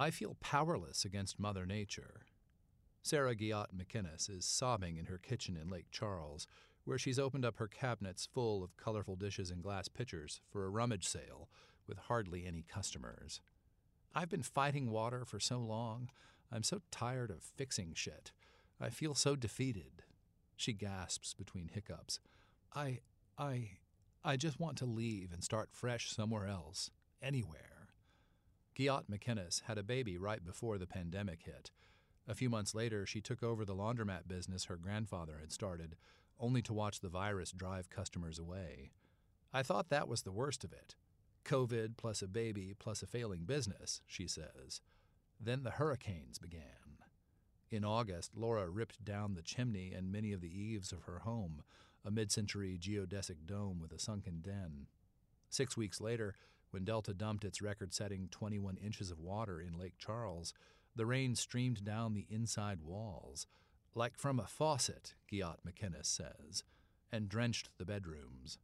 I 0.02 0.12
feel 0.12 0.38
powerless 0.40 1.04
against 1.04 1.42
Mother 1.42 1.66
Nature. 1.66 2.22
Sarah 3.02 3.36
Guillotte 3.36 3.78
McInnes 3.78 4.30
is 4.30 4.46
sobbing 4.46 4.96
in 4.96 5.08
her 5.08 5.18
kitchen 5.18 5.58
in 5.62 5.70
Lake 5.70 5.92
Charles, 5.92 6.48
where 6.86 6.98
she's 6.98 7.20
opened 7.20 7.44
up 7.44 7.58
her 7.58 7.68
cabinets 7.68 8.26
full 8.34 8.64
of 8.64 8.78
colorful 8.78 9.18
dishes 9.18 9.52
and 9.52 9.62
glass 9.62 9.90
pitchers 9.90 10.40
for 10.50 10.64
a 10.64 10.70
rummage 10.70 11.06
sale 11.06 11.50
with 11.86 11.98
hardly 11.98 12.46
any 12.46 12.64
customers. 12.64 13.42
I've 14.16 14.30
been 14.30 14.42
fighting 14.42 14.90
water 14.90 15.26
for 15.26 15.40
so 15.40 15.60
long. 15.60 16.10
I'm 16.50 16.64
so 16.64 16.80
tired 16.92 17.30
of 17.30 17.44
fixing 17.44 17.94
shit. 17.94 18.32
I 18.80 18.92
feel 18.92 19.14
so 19.14 19.36
defeated. 19.36 20.04
She 20.56 20.72
gasps 20.72 21.34
between 21.34 21.72
hiccups. 21.74 22.22
I, 22.74 23.00
I, 23.38 23.72
I 24.24 24.38
just 24.38 24.62
want 24.62 24.78
to 24.78 24.86
leave 24.86 25.34
and 25.34 25.44
start 25.44 25.70
fresh 25.74 26.10
somewhere 26.10 26.48
else, 26.48 26.90
anywhere. 27.22 27.69
Guillotte 28.80 29.12
McInnes 29.12 29.64
had 29.64 29.78
a 29.78 29.84
baby 29.84 30.18
right 30.18 30.42
before 30.46 30.78
the 30.78 30.88
pandemic 30.88 31.42
hit. 31.44 31.72
A 32.30 32.34
few 32.34 32.50
months 32.50 32.74
later, 32.74 33.06
she 33.06 33.20
took 33.20 33.44
over 33.44 33.66
the 33.66 33.76
laundromat 33.76 34.26
business 34.26 34.66
her 34.66 34.78
grandfather 34.78 35.40
had 35.42 35.52
started, 35.52 35.98
only 36.40 36.62
to 36.62 36.72
watch 36.72 37.02
the 37.02 37.10
virus 37.10 37.52
drive 37.52 37.90
customers 37.90 38.40
away. 38.40 38.92
I 39.52 39.64
thought 39.64 39.90
that 39.90 40.08
was 40.08 40.22
the 40.22 40.32
worst 40.32 40.64
of 40.64 40.72
it. 40.72 40.96
COVID 41.44 41.98
plus 41.98 42.22
a 42.22 42.28
baby 42.30 42.74
plus 42.80 43.04
a 43.04 43.08
failing 43.08 43.44
business, 43.44 44.02
she 44.08 44.30
says. 44.30 44.80
Then 45.42 45.64
the 45.64 45.72
hurricanes 45.72 46.40
began. 46.40 47.00
In 47.70 47.84
August, 47.84 48.32
Laura 48.34 48.70
ripped 48.70 49.04
down 49.04 49.34
the 49.34 49.42
chimney 49.42 49.92
and 49.94 50.10
many 50.10 50.32
of 50.32 50.40
the 50.40 50.58
eaves 50.58 50.94
of 50.94 51.04
her 51.04 51.20
home, 51.20 51.64
a 52.06 52.12
mid 52.12 52.32
century 52.32 52.80
geodesic 52.82 53.46
dome 53.46 53.82
with 53.82 53.92
a 53.92 54.00
sunken 54.00 54.40
den. 54.42 54.88
Six 55.50 55.76
weeks 55.76 56.00
later, 56.00 56.36
when 56.72 56.86
Delta 56.86 57.14
dumped 57.14 57.44
its 57.44 57.62
record 57.62 57.94
setting 57.94 58.28
21 58.30 58.78
inches 58.78 59.12
of 59.12 59.20
water 59.20 59.60
in 59.62 59.78
Lake 59.78 59.98
Charles, 59.98 60.54
the 60.96 61.06
rain 61.06 61.36
streamed 61.36 61.84
down 61.84 62.14
the 62.14 62.28
inside 62.30 62.82
walls, 62.82 63.48
like 63.96 64.18
from 64.18 64.40
a 64.40 64.48
faucet, 64.48 65.16
Guillotte 65.28 65.62
McInnes 65.66 66.06
says, 66.06 66.64
and 67.12 67.30
drenched 67.30 67.70
the 67.78 67.86
bedrooms. 67.86 68.58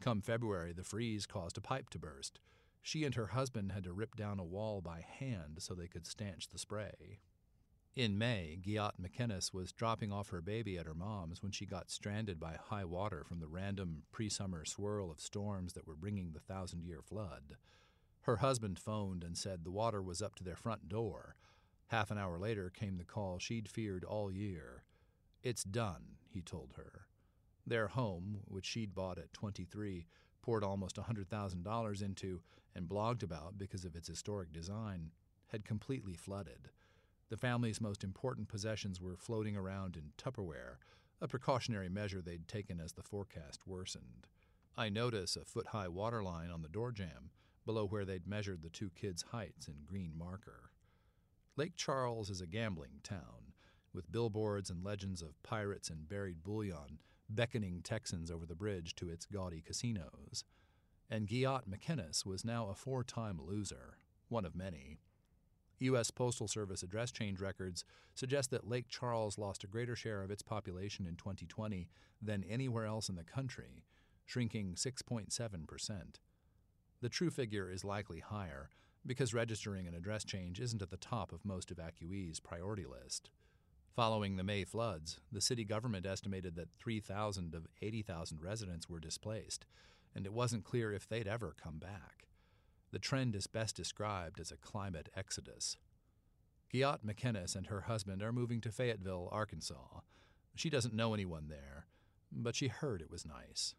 Come 0.00 0.20
February, 0.20 0.72
the 0.72 0.84
freeze 0.84 1.26
caused 1.26 1.58
a 1.58 1.62
pipe 1.62 1.90
to 1.90 1.98
burst. 1.98 2.38
She 2.80 3.04
and 3.04 3.14
her 3.16 3.28
husband 3.28 3.72
had 3.72 3.84
to 3.84 3.92
rip 3.92 4.14
down 4.16 4.38
a 4.38 4.44
wall 4.44 4.80
by 4.80 5.00
hand 5.00 5.56
so 5.58 5.74
they 5.74 5.88
could 5.88 6.06
stanch 6.06 6.48
the 6.48 6.58
spray. 6.58 7.18
In 7.98 8.16
May, 8.16 8.60
Guillotte 8.62 9.02
McInnes 9.02 9.52
was 9.52 9.72
dropping 9.72 10.12
off 10.12 10.28
her 10.28 10.40
baby 10.40 10.78
at 10.78 10.86
her 10.86 10.94
mom's 10.94 11.42
when 11.42 11.50
she 11.50 11.66
got 11.66 11.90
stranded 11.90 12.38
by 12.38 12.54
high 12.54 12.84
water 12.84 13.24
from 13.24 13.40
the 13.40 13.48
random 13.48 14.04
pre 14.12 14.28
summer 14.28 14.64
swirl 14.64 15.10
of 15.10 15.18
storms 15.18 15.72
that 15.72 15.84
were 15.84 15.96
bringing 15.96 16.30
the 16.30 16.38
thousand 16.38 16.84
year 16.84 17.02
flood. 17.02 17.56
Her 18.20 18.36
husband 18.36 18.78
phoned 18.78 19.24
and 19.24 19.36
said 19.36 19.64
the 19.64 19.72
water 19.72 20.00
was 20.00 20.22
up 20.22 20.36
to 20.36 20.44
their 20.44 20.54
front 20.54 20.88
door. 20.88 21.34
Half 21.88 22.12
an 22.12 22.18
hour 22.18 22.38
later 22.38 22.70
came 22.70 22.98
the 22.98 23.04
call 23.04 23.40
she'd 23.40 23.68
feared 23.68 24.04
all 24.04 24.30
year. 24.30 24.84
It's 25.42 25.64
done, 25.64 26.18
he 26.28 26.40
told 26.40 26.74
her. 26.76 27.08
Their 27.66 27.88
home, 27.88 28.42
which 28.44 28.66
she'd 28.66 28.94
bought 28.94 29.18
at 29.18 29.32
23, 29.32 30.06
poured 30.40 30.62
almost 30.62 30.94
$100,000 30.94 32.02
into 32.02 32.42
and 32.76 32.88
blogged 32.88 33.24
about 33.24 33.58
because 33.58 33.84
of 33.84 33.96
its 33.96 34.06
historic 34.06 34.52
design, 34.52 35.10
had 35.48 35.64
completely 35.64 36.14
flooded. 36.14 36.70
The 37.30 37.36
family's 37.36 37.80
most 37.80 38.04
important 38.04 38.48
possessions 38.48 39.00
were 39.00 39.16
floating 39.16 39.56
around 39.56 39.96
in 39.96 40.12
Tupperware, 40.16 40.76
a 41.20 41.28
precautionary 41.28 41.88
measure 41.88 42.22
they'd 42.22 42.48
taken 42.48 42.80
as 42.80 42.92
the 42.92 43.02
forecast 43.02 43.66
worsened. 43.66 44.26
I 44.76 44.88
notice 44.88 45.36
a 45.36 45.44
foot 45.44 45.68
high 45.68 45.88
water 45.88 46.22
line 46.22 46.50
on 46.50 46.62
the 46.62 46.68
door 46.68 46.92
jamb, 46.92 47.30
below 47.66 47.86
where 47.86 48.04
they'd 48.04 48.26
measured 48.26 48.62
the 48.62 48.70
two 48.70 48.90
kids' 48.90 49.24
heights 49.30 49.68
in 49.68 49.84
green 49.84 50.12
marker. 50.16 50.70
Lake 51.56 51.76
Charles 51.76 52.30
is 52.30 52.40
a 52.40 52.46
gambling 52.46 53.00
town, 53.02 53.52
with 53.92 54.10
billboards 54.10 54.70
and 54.70 54.82
legends 54.82 55.20
of 55.20 55.42
pirates 55.42 55.90
and 55.90 56.08
buried 56.08 56.42
bullion 56.42 57.00
beckoning 57.28 57.82
Texans 57.82 58.30
over 58.30 58.46
the 58.46 58.54
bridge 58.54 58.94
to 58.96 59.10
its 59.10 59.26
gaudy 59.26 59.60
casinos. 59.60 60.44
And 61.10 61.28
Guyot 61.28 61.68
McInnes 61.68 62.24
was 62.24 62.44
now 62.44 62.68
a 62.68 62.74
four 62.74 63.04
time 63.04 63.38
loser, 63.40 63.98
one 64.28 64.44
of 64.44 64.54
many. 64.54 64.98
U.S. 65.80 66.10
Postal 66.10 66.48
Service 66.48 66.82
address 66.82 67.12
change 67.12 67.40
records 67.40 67.84
suggest 68.14 68.50
that 68.50 68.68
Lake 68.68 68.88
Charles 68.88 69.38
lost 69.38 69.64
a 69.64 69.68
greater 69.68 69.96
share 69.96 70.22
of 70.22 70.30
its 70.30 70.42
population 70.42 71.06
in 71.06 71.16
2020 71.16 71.88
than 72.20 72.44
anywhere 72.44 72.86
else 72.86 73.08
in 73.08 73.16
the 73.16 73.24
country, 73.24 73.84
shrinking 74.26 74.74
6.7%. 74.74 76.02
The 77.00 77.08
true 77.08 77.30
figure 77.30 77.70
is 77.70 77.84
likely 77.84 78.20
higher 78.20 78.70
because 79.06 79.32
registering 79.32 79.86
an 79.86 79.94
address 79.94 80.24
change 80.24 80.60
isn't 80.60 80.82
at 80.82 80.90
the 80.90 80.96
top 80.96 81.32
of 81.32 81.44
most 81.44 81.74
evacuees' 81.74 82.42
priority 82.42 82.84
list. 82.84 83.30
Following 83.94 84.36
the 84.36 84.44
May 84.44 84.64
floods, 84.64 85.18
the 85.32 85.40
city 85.40 85.64
government 85.64 86.06
estimated 86.06 86.54
that 86.56 86.68
3,000 86.78 87.54
of 87.54 87.66
80,000 87.82 88.40
residents 88.40 88.88
were 88.88 89.00
displaced, 89.00 89.66
and 90.14 90.26
it 90.26 90.32
wasn't 90.32 90.64
clear 90.64 90.92
if 90.92 91.08
they'd 91.08 91.26
ever 91.26 91.54
come 91.60 91.78
back. 91.78 92.27
The 92.90 92.98
trend 92.98 93.34
is 93.34 93.46
best 93.46 93.76
described 93.76 94.40
as 94.40 94.50
a 94.50 94.56
climate 94.56 95.08
exodus. 95.16 95.76
Guyot 96.72 97.04
McInnes 97.04 97.56
and 97.56 97.66
her 97.66 97.82
husband 97.82 98.22
are 98.22 98.32
moving 98.32 98.60
to 98.62 98.72
Fayetteville, 98.72 99.28
Arkansas. 99.30 100.00
She 100.54 100.70
doesn't 100.70 100.94
know 100.94 101.14
anyone 101.14 101.48
there, 101.48 101.86
but 102.32 102.56
she 102.56 102.68
heard 102.68 103.00
it 103.00 103.10
was 103.10 103.26
nice. 103.26 103.74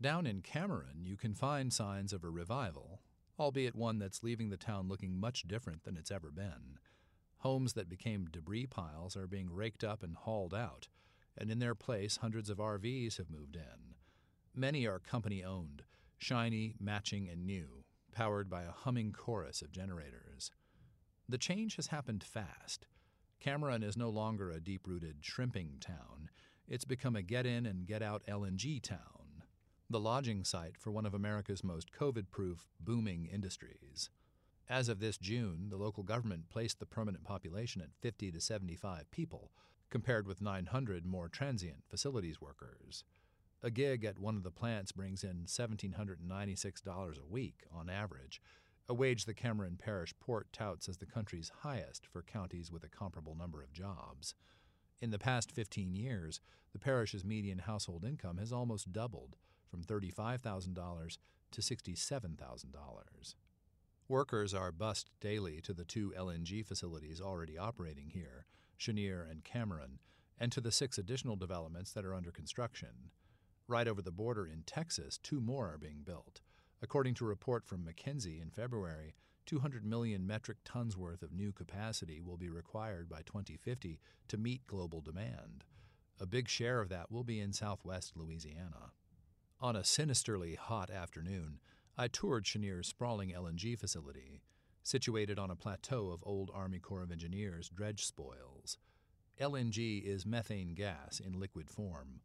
Down 0.00 0.26
in 0.26 0.40
Cameron, 0.40 1.04
you 1.04 1.16
can 1.16 1.34
find 1.34 1.72
signs 1.72 2.12
of 2.12 2.24
a 2.24 2.30
revival, 2.30 3.02
albeit 3.38 3.76
one 3.76 3.98
that's 3.98 4.22
leaving 4.22 4.48
the 4.48 4.56
town 4.56 4.88
looking 4.88 5.18
much 5.18 5.42
different 5.46 5.84
than 5.84 5.96
it's 5.96 6.10
ever 6.10 6.30
been. 6.30 6.78
Homes 7.38 7.74
that 7.74 7.88
became 7.88 8.28
debris 8.30 8.66
piles 8.66 9.16
are 9.16 9.26
being 9.26 9.50
raked 9.50 9.84
up 9.84 10.02
and 10.02 10.16
hauled 10.16 10.54
out, 10.54 10.88
and 11.36 11.50
in 11.50 11.58
their 11.58 11.74
place, 11.74 12.18
hundreds 12.18 12.48
of 12.48 12.58
RVs 12.58 13.18
have 13.18 13.30
moved 13.30 13.56
in. 13.56 13.89
Many 14.60 14.86
are 14.86 14.98
company 14.98 15.42
owned, 15.42 15.84
shiny, 16.18 16.74
matching, 16.78 17.30
and 17.30 17.46
new, 17.46 17.82
powered 18.12 18.50
by 18.50 18.64
a 18.64 18.70
humming 18.70 19.10
chorus 19.10 19.62
of 19.62 19.72
generators. 19.72 20.50
The 21.26 21.38
change 21.38 21.76
has 21.76 21.86
happened 21.86 22.22
fast. 22.22 22.86
Cameron 23.40 23.82
is 23.82 23.96
no 23.96 24.10
longer 24.10 24.50
a 24.50 24.60
deep 24.60 24.86
rooted 24.86 25.20
shrimping 25.22 25.78
town, 25.80 26.28
it's 26.68 26.84
become 26.84 27.16
a 27.16 27.22
get 27.22 27.46
in 27.46 27.64
and 27.64 27.86
get 27.86 28.02
out 28.02 28.22
LNG 28.28 28.82
town, 28.82 29.44
the 29.88 29.98
lodging 29.98 30.44
site 30.44 30.76
for 30.76 30.90
one 30.90 31.06
of 31.06 31.14
America's 31.14 31.64
most 31.64 31.90
COVID 31.90 32.30
proof, 32.30 32.68
booming 32.78 33.24
industries. 33.32 34.10
As 34.68 34.90
of 34.90 35.00
this 35.00 35.16
June, 35.16 35.70
the 35.70 35.78
local 35.78 36.02
government 36.02 36.50
placed 36.50 36.80
the 36.80 36.84
permanent 36.84 37.24
population 37.24 37.80
at 37.80 37.96
50 38.02 38.30
to 38.32 38.40
75 38.42 39.10
people, 39.10 39.52
compared 39.88 40.26
with 40.26 40.42
900 40.42 41.06
more 41.06 41.30
transient 41.30 41.82
facilities 41.88 42.42
workers. 42.42 43.04
A 43.62 43.70
gig 43.70 44.06
at 44.06 44.18
one 44.18 44.36
of 44.36 44.42
the 44.42 44.50
plants 44.50 44.90
brings 44.90 45.22
in 45.22 45.44
$1,796 45.46 47.18
a 47.18 47.26
week 47.28 47.64
on 47.70 47.90
average, 47.90 48.40
a 48.88 48.94
wage 48.94 49.26
the 49.26 49.34
Cameron 49.34 49.76
Parish 49.78 50.14
Port 50.18 50.50
touts 50.50 50.88
as 50.88 50.96
the 50.96 51.04
country's 51.04 51.52
highest 51.60 52.06
for 52.06 52.22
counties 52.22 52.72
with 52.72 52.84
a 52.84 52.88
comparable 52.88 53.34
number 53.34 53.62
of 53.62 53.72
jobs. 53.72 54.34
In 55.02 55.10
the 55.10 55.18
past 55.18 55.52
15 55.52 55.92
years, 55.92 56.40
the 56.72 56.78
parish's 56.78 57.22
median 57.22 57.58
household 57.58 58.02
income 58.02 58.38
has 58.38 58.50
almost 58.50 58.92
doubled 58.92 59.36
from 59.70 59.84
$35,000 59.84 61.18
to 61.50 61.60
$67,000. 61.60 63.34
Workers 64.08 64.54
are 64.54 64.72
bussed 64.72 65.10
daily 65.20 65.60
to 65.60 65.74
the 65.74 65.84
two 65.84 66.14
LNG 66.18 66.64
facilities 66.64 67.20
already 67.20 67.58
operating 67.58 68.08
here, 68.08 68.46
Cheniere 68.78 69.28
and 69.30 69.44
Cameron, 69.44 69.98
and 70.38 70.50
to 70.50 70.62
the 70.62 70.72
six 70.72 70.96
additional 70.96 71.36
developments 71.36 71.92
that 71.92 72.06
are 72.06 72.14
under 72.14 72.30
construction. 72.30 73.10
Right 73.70 73.86
over 73.86 74.02
the 74.02 74.10
border 74.10 74.48
in 74.48 74.64
Texas, 74.66 75.16
two 75.16 75.40
more 75.40 75.72
are 75.72 75.78
being 75.78 76.02
built. 76.04 76.40
According 76.82 77.14
to 77.14 77.24
a 77.24 77.28
report 77.28 77.64
from 77.64 77.86
McKinsey 77.86 78.42
in 78.42 78.50
February, 78.50 79.14
200 79.46 79.84
million 79.84 80.26
metric 80.26 80.58
tons 80.64 80.96
worth 80.96 81.22
of 81.22 81.32
new 81.32 81.52
capacity 81.52 82.20
will 82.20 82.36
be 82.36 82.50
required 82.50 83.08
by 83.08 83.22
2050 83.22 84.00
to 84.26 84.36
meet 84.36 84.66
global 84.66 85.00
demand. 85.00 85.62
A 86.18 86.26
big 86.26 86.48
share 86.48 86.80
of 86.80 86.88
that 86.88 87.12
will 87.12 87.22
be 87.22 87.38
in 87.38 87.52
southwest 87.52 88.16
Louisiana. 88.16 88.90
On 89.60 89.76
a 89.76 89.84
sinisterly 89.84 90.56
hot 90.56 90.90
afternoon, 90.90 91.60
I 91.96 92.08
toured 92.08 92.46
Cheniere's 92.46 92.88
sprawling 92.88 93.30
LNG 93.30 93.78
facility, 93.78 94.42
situated 94.82 95.38
on 95.38 95.52
a 95.52 95.54
plateau 95.54 96.08
of 96.08 96.24
old 96.24 96.50
Army 96.52 96.80
Corps 96.80 97.04
of 97.04 97.12
Engineers 97.12 97.68
dredge 97.68 98.04
spoils. 98.04 98.78
LNG 99.40 100.02
is 100.04 100.26
methane 100.26 100.74
gas 100.74 101.20
in 101.24 101.38
liquid 101.38 101.70
form. 101.70 102.22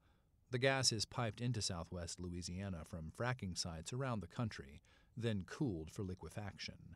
The 0.52 0.60
gas 0.60 0.92
is 0.92 1.06
piped 1.06 1.42
into 1.42 1.62
southwest 1.62 2.20
Louisiana 2.20 2.84
from 2.86 3.12
fracking 3.18 3.58
sites 3.58 3.92
around 3.92 4.22
the 4.22 4.28
country, 4.28 4.82
then 5.18 5.44
cooled 5.48 5.92
for 5.92 6.04
liquefaction. 6.04 6.96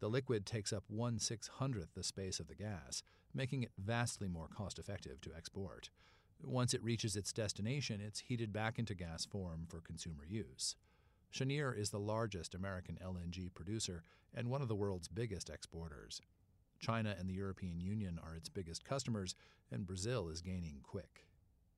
The 0.00 0.10
liquid 0.10 0.44
takes 0.44 0.72
up 0.72 0.84
one 0.88 1.18
six 1.18 1.48
hundredth 1.48 1.94
the 1.94 2.02
space 2.02 2.38
of 2.38 2.48
the 2.48 2.54
gas, 2.54 3.02
making 3.32 3.62
it 3.62 3.72
vastly 3.78 4.28
more 4.28 4.48
cost 4.48 4.78
effective 4.78 5.20
to 5.22 5.32
export. 5.34 5.90
Once 6.42 6.74
it 6.74 6.82
reaches 6.82 7.16
its 7.16 7.32
destination, 7.32 8.00
it's 8.00 8.20
heated 8.20 8.52
back 8.52 8.78
into 8.78 8.94
gas 8.94 9.24
form 9.24 9.64
for 9.68 9.80
consumer 9.80 10.24
use. 10.28 10.76
Cheniere 11.30 11.72
is 11.72 11.90
the 11.90 12.00
largest 12.00 12.54
American 12.54 12.98
LNG 13.02 13.54
producer 13.54 14.02
and 14.34 14.48
one 14.48 14.60
of 14.60 14.68
the 14.68 14.74
world's 14.74 15.08
biggest 15.08 15.48
exporters. 15.48 16.20
China 16.78 17.14
and 17.18 17.28
the 17.28 17.34
European 17.34 17.80
Union 17.80 18.18
are 18.22 18.34
its 18.34 18.48
biggest 18.48 18.84
customers, 18.84 19.34
and 19.70 19.86
Brazil 19.86 20.28
is 20.28 20.42
gaining 20.42 20.80
quick. 20.82 21.26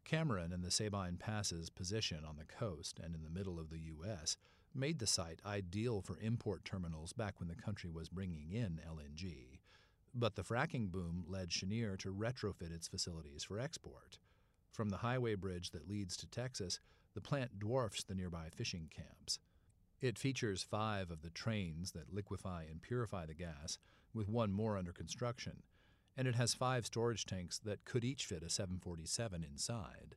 Cameron 0.05 0.53
and 0.53 0.63
the 0.63 0.71
Sabine 0.71 1.17
Pass's 1.17 1.71
position 1.71 2.25
on 2.25 2.37
the 2.37 2.45
coast 2.45 3.01
and 3.03 3.15
in 3.15 3.23
the 3.23 3.31
middle 3.31 3.59
of 3.59 3.71
the 3.71 3.79
U.S. 3.79 4.37
made 4.75 4.99
the 4.99 5.07
site 5.07 5.41
ideal 5.45 6.03
for 6.03 6.19
import 6.21 6.65
terminals 6.65 7.13
back 7.13 7.41
when 7.41 7.49
the 7.49 7.55
country 7.55 7.91
was 7.91 8.09
bringing 8.09 8.53
in 8.53 8.81
LNG. 8.87 9.61
But 10.15 10.37
the 10.37 10.43
fracking 10.43 10.93
boom 10.93 11.25
led 11.27 11.51
Cheniere 11.51 11.97
to 11.99 12.15
retrofit 12.15 12.73
its 12.73 12.87
facilities 12.87 13.45
for 13.45 13.59
export. 13.59 14.19
From 14.71 14.91
the 14.91 14.99
highway 14.99 15.35
bridge 15.35 15.71
that 15.71 15.89
leads 15.89 16.17
to 16.19 16.27
Texas, 16.27 16.81
the 17.15 17.21
plant 17.21 17.59
dwarfs 17.59 18.05
the 18.05 18.15
nearby 18.15 18.49
fishing 18.55 18.91
camps. 18.95 19.39
It 20.01 20.19
features 20.19 20.63
five 20.63 21.11
of 21.11 21.23
the 21.23 21.31
trains 21.31 21.93
that 21.93 22.13
liquefy 22.13 22.65
and 22.71 22.83
purify 22.83 23.27
the 23.27 23.35
gas, 23.35 23.79
with 24.13 24.29
one 24.29 24.53
more 24.53 24.77
under 24.77 24.93
construction, 24.93 25.63
and 26.17 26.29
it 26.29 26.35
has 26.35 26.55
five 26.55 26.87
storage 26.87 27.27
tanks 27.27 27.59
that 27.59 27.85
could 27.85 28.05
each 28.05 28.27
fit 28.27 28.43
a 28.43 28.51
747 28.51 29.45
inside. 29.45 30.17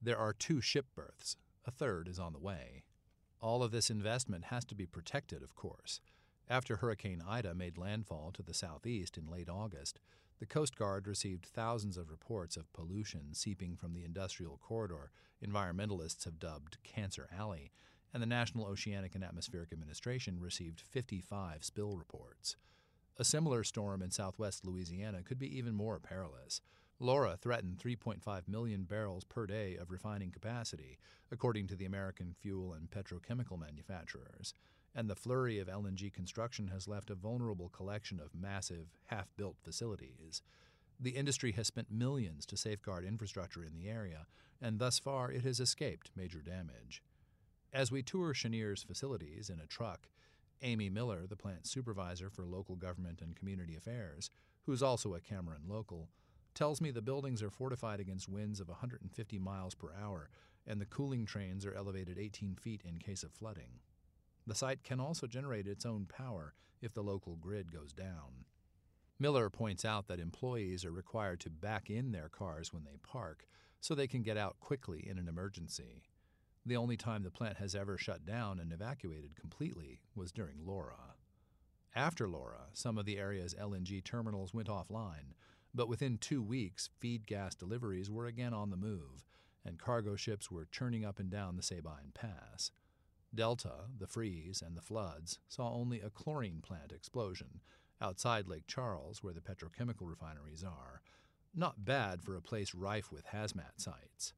There 0.00 0.18
are 0.18 0.32
two 0.32 0.60
ship 0.60 0.86
berths, 0.94 1.36
a 1.64 1.70
third 1.70 2.08
is 2.08 2.18
on 2.18 2.32
the 2.32 2.38
way. 2.38 2.84
All 3.40 3.62
of 3.62 3.70
this 3.70 3.90
investment 3.90 4.46
has 4.46 4.64
to 4.66 4.74
be 4.74 4.86
protected, 4.86 5.42
of 5.42 5.54
course. 5.54 6.00
After 6.48 6.76
Hurricane 6.76 7.22
Ida 7.26 7.54
made 7.54 7.78
landfall 7.78 8.30
to 8.32 8.42
the 8.42 8.54
southeast 8.54 9.18
in 9.18 9.26
late 9.26 9.48
August, 9.48 10.00
the 10.38 10.46
Coast 10.46 10.76
Guard 10.76 11.06
received 11.06 11.46
thousands 11.46 11.96
of 11.96 12.10
reports 12.10 12.56
of 12.56 12.72
pollution 12.72 13.34
seeping 13.34 13.76
from 13.76 13.92
the 13.92 14.04
industrial 14.04 14.58
corridor 14.58 15.10
environmentalists 15.44 16.24
have 16.24 16.38
dubbed 16.38 16.78
Cancer 16.82 17.28
Alley, 17.36 17.72
and 18.14 18.22
the 18.22 18.26
National 18.26 18.66
Oceanic 18.66 19.14
and 19.14 19.22
Atmospheric 19.22 19.72
Administration 19.72 20.40
received 20.40 20.80
55 20.80 21.64
spill 21.64 21.96
reports. 21.96 22.56
A 23.20 23.24
similar 23.24 23.64
storm 23.64 24.00
in 24.00 24.12
southwest 24.12 24.64
Louisiana 24.64 25.24
could 25.24 25.40
be 25.40 25.58
even 25.58 25.74
more 25.74 25.98
perilous. 25.98 26.60
Laura 27.00 27.36
threatened 27.36 27.78
3.5 27.78 28.46
million 28.46 28.84
barrels 28.84 29.24
per 29.24 29.44
day 29.44 29.76
of 29.76 29.90
refining 29.90 30.30
capacity, 30.30 30.98
according 31.32 31.66
to 31.66 31.76
the 31.76 31.84
American 31.84 32.34
fuel 32.38 32.72
and 32.72 32.90
petrochemical 32.90 33.58
manufacturers, 33.58 34.54
and 34.94 35.10
the 35.10 35.16
flurry 35.16 35.58
of 35.58 35.66
LNG 35.66 36.12
construction 36.12 36.68
has 36.68 36.86
left 36.86 37.10
a 37.10 37.16
vulnerable 37.16 37.68
collection 37.68 38.20
of 38.20 38.34
massive, 38.34 38.86
half 39.06 39.28
built 39.36 39.56
facilities. 39.62 40.42
The 41.00 41.10
industry 41.10 41.52
has 41.52 41.66
spent 41.66 41.90
millions 41.90 42.46
to 42.46 42.56
safeguard 42.56 43.04
infrastructure 43.04 43.64
in 43.64 43.74
the 43.74 43.88
area, 43.88 44.26
and 44.60 44.78
thus 44.78 44.98
far 44.98 45.30
it 45.30 45.42
has 45.42 45.60
escaped 45.60 46.10
major 46.16 46.40
damage. 46.40 47.02
As 47.72 47.92
we 47.92 48.02
tour 48.02 48.32
Cheniere's 48.32 48.82
facilities 48.82 49.50
in 49.50 49.60
a 49.60 49.66
truck, 49.66 50.08
Amy 50.62 50.90
Miller, 50.90 51.26
the 51.26 51.36
plant 51.36 51.66
supervisor 51.66 52.30
for 52.30 52.44
local 52.44 52.76
government 52.76 53.20
and 53.22 53.36
community 53.36 53.76
affairs, 53.76 54.30
who's 54.64 54.82
also 54.82 55.14
a 55.14 55.20
Cameron 55.20 55.62
local, 55.68 56.08
tells 56.54 56.80
me 56.80 56.90
the 56.90 57.00
buildings 57.00 57.42
are 57.42 57.50
fortified 57.50 58.00
against 58.00 58.28
winds 58.28 58.60
of 58.60 58.68
150 58.68 59.38
miles 59.38 59.74
per 59.74 59.92
hour 60.00 60.28
and 60.66 60.80
the 60.80 60.86
cooling 60.86 61.24
trains 61.24 61.64
are 61.64 61.74
elevated 61.74 62.18
18 62.18 62.54
feet 62.54 62.82
in 62.84 62.98
case 62.98 63.22
of 63.22 63.32
flooding. 63.32 63.80
The 64.46 64.54
site 64.54 64.84
can 64.84 65.00
also 65.00 65.26
generate 65.26 65.66
its 65.66 65.86
own 65.86 66.06
power 66.06 66.54
if 66.82 66.92
the 66.92 67.02
local 67.02 67.36
grid 67.36 67.72
goes 67.72 67.92
down. 67.92 68.44
Miller 69.18 69.50
points 69.50 69.84
out 69.84 70.06
that 70.08 70.20
employees 70.20 70.84
are 70.84 70.92
required 70.92 71.40
to 71.40 71.50
back 71.50 71.90
in 71.90 72.12
their 72.12 72.28
cars 72.28 72.72
when 72.72 72.84
they 72.84 72.98
park 73.02 73.46
so 73.80 73.94
they 73.94 74.06
can 74.06 74.22
get 74.22 74.36
out 74.36 74.60
quickly 74.60 75.06
in 75.08 75.18
an 75.18 75.28
emergency. 75.28 76.02
The 76.68 76.76
only 76.76 76.98
time 76.98 77.22
the 77.22 77.30
plant 77.30 77.56
has 77.56 77.74
ever 77.74 77.96
shut 77.96 78.26
down 78.26 78.60
and 78.60 78.74
evacuated 78.74 79.34
completely 79.36 80.02
was 80.14 80.32
during 80.32 80.66
Laura. 80.66 81.14
After 81.94 82.28
Laura, 82.28 82.66
some 82.74 82.98
of 82.98 83.06
the 83.06 83.16
area's 83.16 83.54
LNG 83.54 84.04
terminals 84.04 84.52
went 84.52 84.68
offline, 84.68 85.32
but 85.74 85.88
within 85.88 86.18
two 86.18 86.42
weeks, 86.42 86.90
feed 87.00 87.26
gas 87.26 87.54
deliveries 87.54 88.10
were 88.10 88.26
again 88.26 88.52
on 88.52 88.68
the 88.68 88.76
move, 88.76 89.24
and 89.64 89.78
cargo 89.78 90.14
ships 90.14 90.50
were 90.50 90.68
churning 90.70 91.06
up 91.06 91.18
and 91.18 91.30
down 91.30 91.56
the 91.56 91.62
Sabine 91.62 92.12
Pass. 92.12 92.70
Delta, 93.34 93.86
the 93.98 94.06
freeze, 94.06 94.60
and 94.60 94.76
the 94.76 94.82
floods 94.82 95.38
saw 95.48 95.72
only 95.72 96.02
a 96.02 96.10
chlorine 96.10 96.60
plant 96.60 96.92
explosion 96.92 97.62
outside 97.98 98.46
Lake 98.46 98.66
Charles, 98.66 99.22
where 99.22 99.32
the 99.32 99.40
petrochemical 99.40 100.06
refineries 100.06 100.62
are. 100.62 101.00
Not 101.54 101.86
bad 101.86 102.22
for 102.22 102.36
a 102.36 102.42
place 102.42 102.74
rife 102.74 103.10
with 103.10 103.28
hazmat 103.28 103.78
sites. 103.78 104.34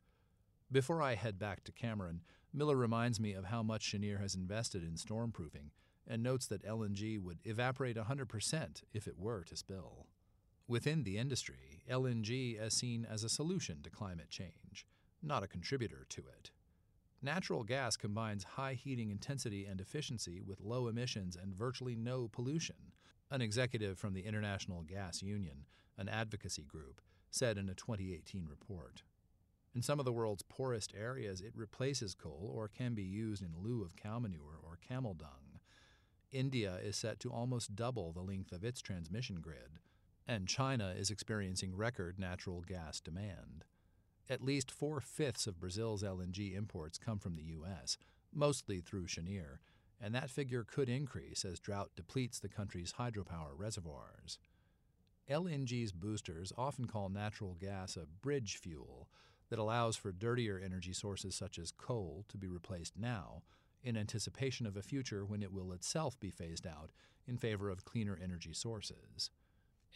Before 0.73 1.03
I 1.03 1.17
head 1.17 1.37
back 1.37 1.65
to 1.65 1.73
Cameron, 1.73 2.21
Miller 2.53 2.77
reminds 2.77 3.19
me 3.19 3.33
of 3.33 3.47
how 3.47 3.61
much 3.61 3.91
Cheniere 3.91 4.21
has 4.21 4.37
invested 4.37 4.85
in 4.85 4.95
stormproofing 4.95 5.71
and 6.07 6.23
notes 6.23 6.47
that 6.47 6.65
LNG 6.65 7.21
would 7.21 7.41
evaporate 7.45 7.97
100% 7.97 8.83
if 8.93 9.09
it 9.09 9.19
were 9.19 9.43
to 9.45 9.57
spill. 9.57 10.07
Within 10.69 11.03
the 11.03 11.19
industry, 11.19 11.83
LNG 11.91 12.61
is 12.61 12.73
seen 12.73 13.05
as 13.05 13.25
a 13.25 13.29
solution 13.29 13.83
to 13.83 13.91
climate 13.91 14.31
change, 14.31 14.87
not 15.21 15.43
a 15.43 15.49
contributor 15.49 16.07
to 16.11 16.21
it. 16.21 16.53
Natural 17.21 17.65
gas 17.65 17.97
combines 17.97 18.45
high 18.45 18.75
heating 18.75 19.11
intensity 19.11 19.67
and 19.67 19.81
efficiency 19.81 20.41
with 20.41 20.61
low 20.61 20.87
emissions 20.87 21.35
and 21.35 21.53
virtually 21.53 21.97
no 21.97 22.29
pollution, 22.29 22.93
an 23.29 23.43
executive 23.43 23.99
from 23.99 24.15
the 24.15 24.25
International 24.25 24.83
Gas 24.83 25.21
Union, 25.21 25.67
an 25.99 26.09
advocacy 26.09 26.63
group, 26.63 27.01
said 27.29 27.59
in 27.59 27.69
a 27.69 27.75
2018 27.75 28.47
report. 28.49 29.03
In 29.75 29.83
some 29.83 30.01
of 30.01 30.05
the 30.05 30.13
world's 30.13 30.43
poorest 30.43 30.93
areas, 30.99 31.41
it 31.41 31.53
replaces 31.55 32.15
coal 32.15 32.51
or 32.55 32.69
can 32.69 32.95
be 32.95 33.05
used 33.05 33.43
in 33.43 33.55
lieu 33.63 33.83
of 33.83 33.97
cow 33.97 34.19
manure 34.19 34.59
or 34.63 34.79
camel 34.87 35.15
dung. 35.15 35.61
India 36.33 36.79
is 36.83 36.97
set 36.97 37.21
to 37.21 37.31
almost 37.31 37.77
double 37.77 38.13
the 38.13 38.21
length 38.21 38.53
of 38.53 38.65
its 38.65 38.81
transmission 38.81 39.41
grid, 39.41 39.79
and 40.27 40.49
China 40.49 40.95
is 40.97 41.11
experiencing 41.11 41.77
record 41.77 42.19
natural 42.19 42.63
gas 42.63 43.01
demand. 43.01 43.65
At 44.29 44.43
least 44.43 44.71
four 44.71 45.01
fifths 45.01 45.47
of 45.47 45.59
Brazil's 45.61 46.03
LNG 46.03 46.55
imports 46.57 46.99
come 46.99 47.19
from 47.19 47.35
the 47.35 47.43
U.S., 47.43 47.97
mostly 48.33 48.81
through 48.81 49.07
Cheniere, 49.07 49.61
and 50.01 50.15
that 50.15 50.31
figure 50.31 50.65
could 50.65 50.89
increase 50.89 51.45
as 51.45 51.59
drought 51.59 51.91
depletes 51.97 52.39
the 52.39 52.49
country's 52.49 52.95
hydropower 52.95 53.53
reservoirs. 53.57 54.39
LNG's 55.29 55.93
boosters 55.93 56.53
often 56.57 56.87
call 56.87 57.09
natural 57.09 57.55
gas 57.61 57.97
a 57.97 58.07
bridge 58.23 58.57
fuel 58.57 59.09
that 59.51 59.59
allows 59.59 59.97
for 59.97 60.13
dirtier 60.13 60.61
energy 60.65 60.93
sources 60.93 61.35
such 61.35 61.59
as 61.59 61.73
coal 61.73 62.25
to 62.29 62.39
be 62.39 62.49
replaced 62.49 62.97
now 62.97 63.43
in 63.83 63.97
anticipation 63.97 64.67
of 64.67 64.77
a 64.77 64.83
future 64.83 65.25
when 65.25 65.43
it 65.43 65.53
will 65.53 65.73
itself 65.73 66.19
be 66.21 66.31
phased 66.31 66.67
out 66.67 66.91
in 67.27 67.37
favor 67.37 67.69
of 67.69 67.85
cleaner 67.85 68.19
energy 68.23 68.53
sources. 68.53 69.31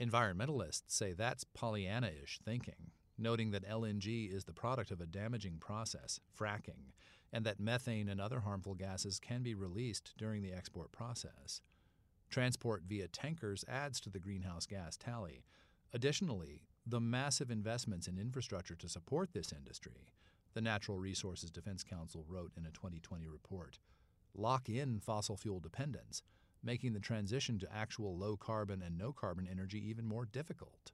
Environmentalists 0.01 0.83
say 0.89 1.13
that's 1.13 1.45
Pollyanna 1.45 2.11
ish 2.23 2.41
thinking, 2.45 2.91
noting 3.17 3.53
that 3.53 3.69
LNG 3.69 4.33
is 4.35 4.45
the 4.45 4.53
product 4.53 4.91
of 4.91 5.01
a 5.01 5.07
damaging 5.07 5.59
process, 5.59 6.19
fracking, 6.37 6.93
and 7.33 7.45
that 7.45 7.61
methane 7.61 8.09
and 8.09 8.21
other 8.21 8.41
harmful 8.41 8.75
gases 8.75 9.19
can 9.19 9.43
be 9.43 9.55
released 9.55 10.15
during 10.17 10.43
the 10.43 10.53
export 10.53 10.91
process. 10.93 11.61
Transport 12.31 12.83
via 12.87 13.07
tankers 13.09 13.65
adds 13.69 14.01
to 14.01 14.11
the 14.11 14.19
greenhouse 14.19 14.67
gas 14.67 14.97
tally. 14.97 15.45
Additionally, 15.93 16.63
the 16.87 17.01
massive 17.01 17.51
investments 17.51 18.09
in 18.09 18.19
infrastructure 18.19 18.75
to 18.75 18.89
support 18.89 19.33
this 19.33 19.53
industry, 19.53 20.09
the 20.53 20.61
Natural 20.61 20.99
Resources 20.99 21.51
Defense 21.51 21.83
Council 21.83 22.25
wrote 22.29 22.53
in 22.57 22.67
a 22.67 22.71
2020 22.71 23.27
report, 23.27 23.79
lock 24.35 24.69
in 24.69 25.01
fossil 25.01 25.37
fuel 25.37 25.61
dependence, 25.61 26.23
making 26.63 26.93
the 26.93 27.01
transition 27.01 27.59
to 27.59 27.75
actual 27.75 28.17
low 28.17 28.37
carbon 28.37 28.83
and 28.83 28.97
no 28.97 29.13
carbon 29.13 29.49
energy 29.51 29.83
even 29.89 30.07
more 30.07 30.25
difficult. 30.27 30.93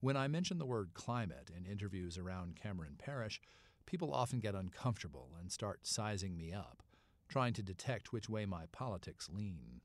When 0.00 0.16
I 0.16 0.28
mention 0.28 0.58
the 0.58 0.66
word 0.66 0.90
climate 0.94 1.50
in 1.56 1.66
interviews 1.66 2.16
around 2.16 2.56
Cameron 2.60 2.94
Parish, 2.98 3.40
people 3.86 4.12
often 4.12 4.38
get 4.38 4.54
uncomfortable 4.54 5.30
and 5.40 5.50
start 5.50 5.80
sizing 5.86 6.36
me 6.36 6.52
up, 6.52 6.82
trying 7.28 7.52
to 7.54 7.62
detect 7.62 8.12
which 8.12 8.28
way 8.28 8.46
my 8.46 8.66
politics 8.70 9.28
lean. 9.28 9.80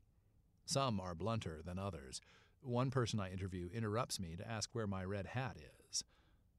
Some 0.65 0.99
are 0.99 1.15
blunter 1.15 1.61
than 1.65 1.79
others. 1.79 2.21
One 2.65 2.91
person 2.91 3.19
I 3.19 3.29
interview 3.29 3.67
interrupts 3.73 4.21
me 4.21 4.37
to 4.37 4.49
ask 4.49 4.69
where 4.71 4.87
my 4.87 5.03
red 5.03 5.27
hat 5.27 5.57
is. 5.89 6.05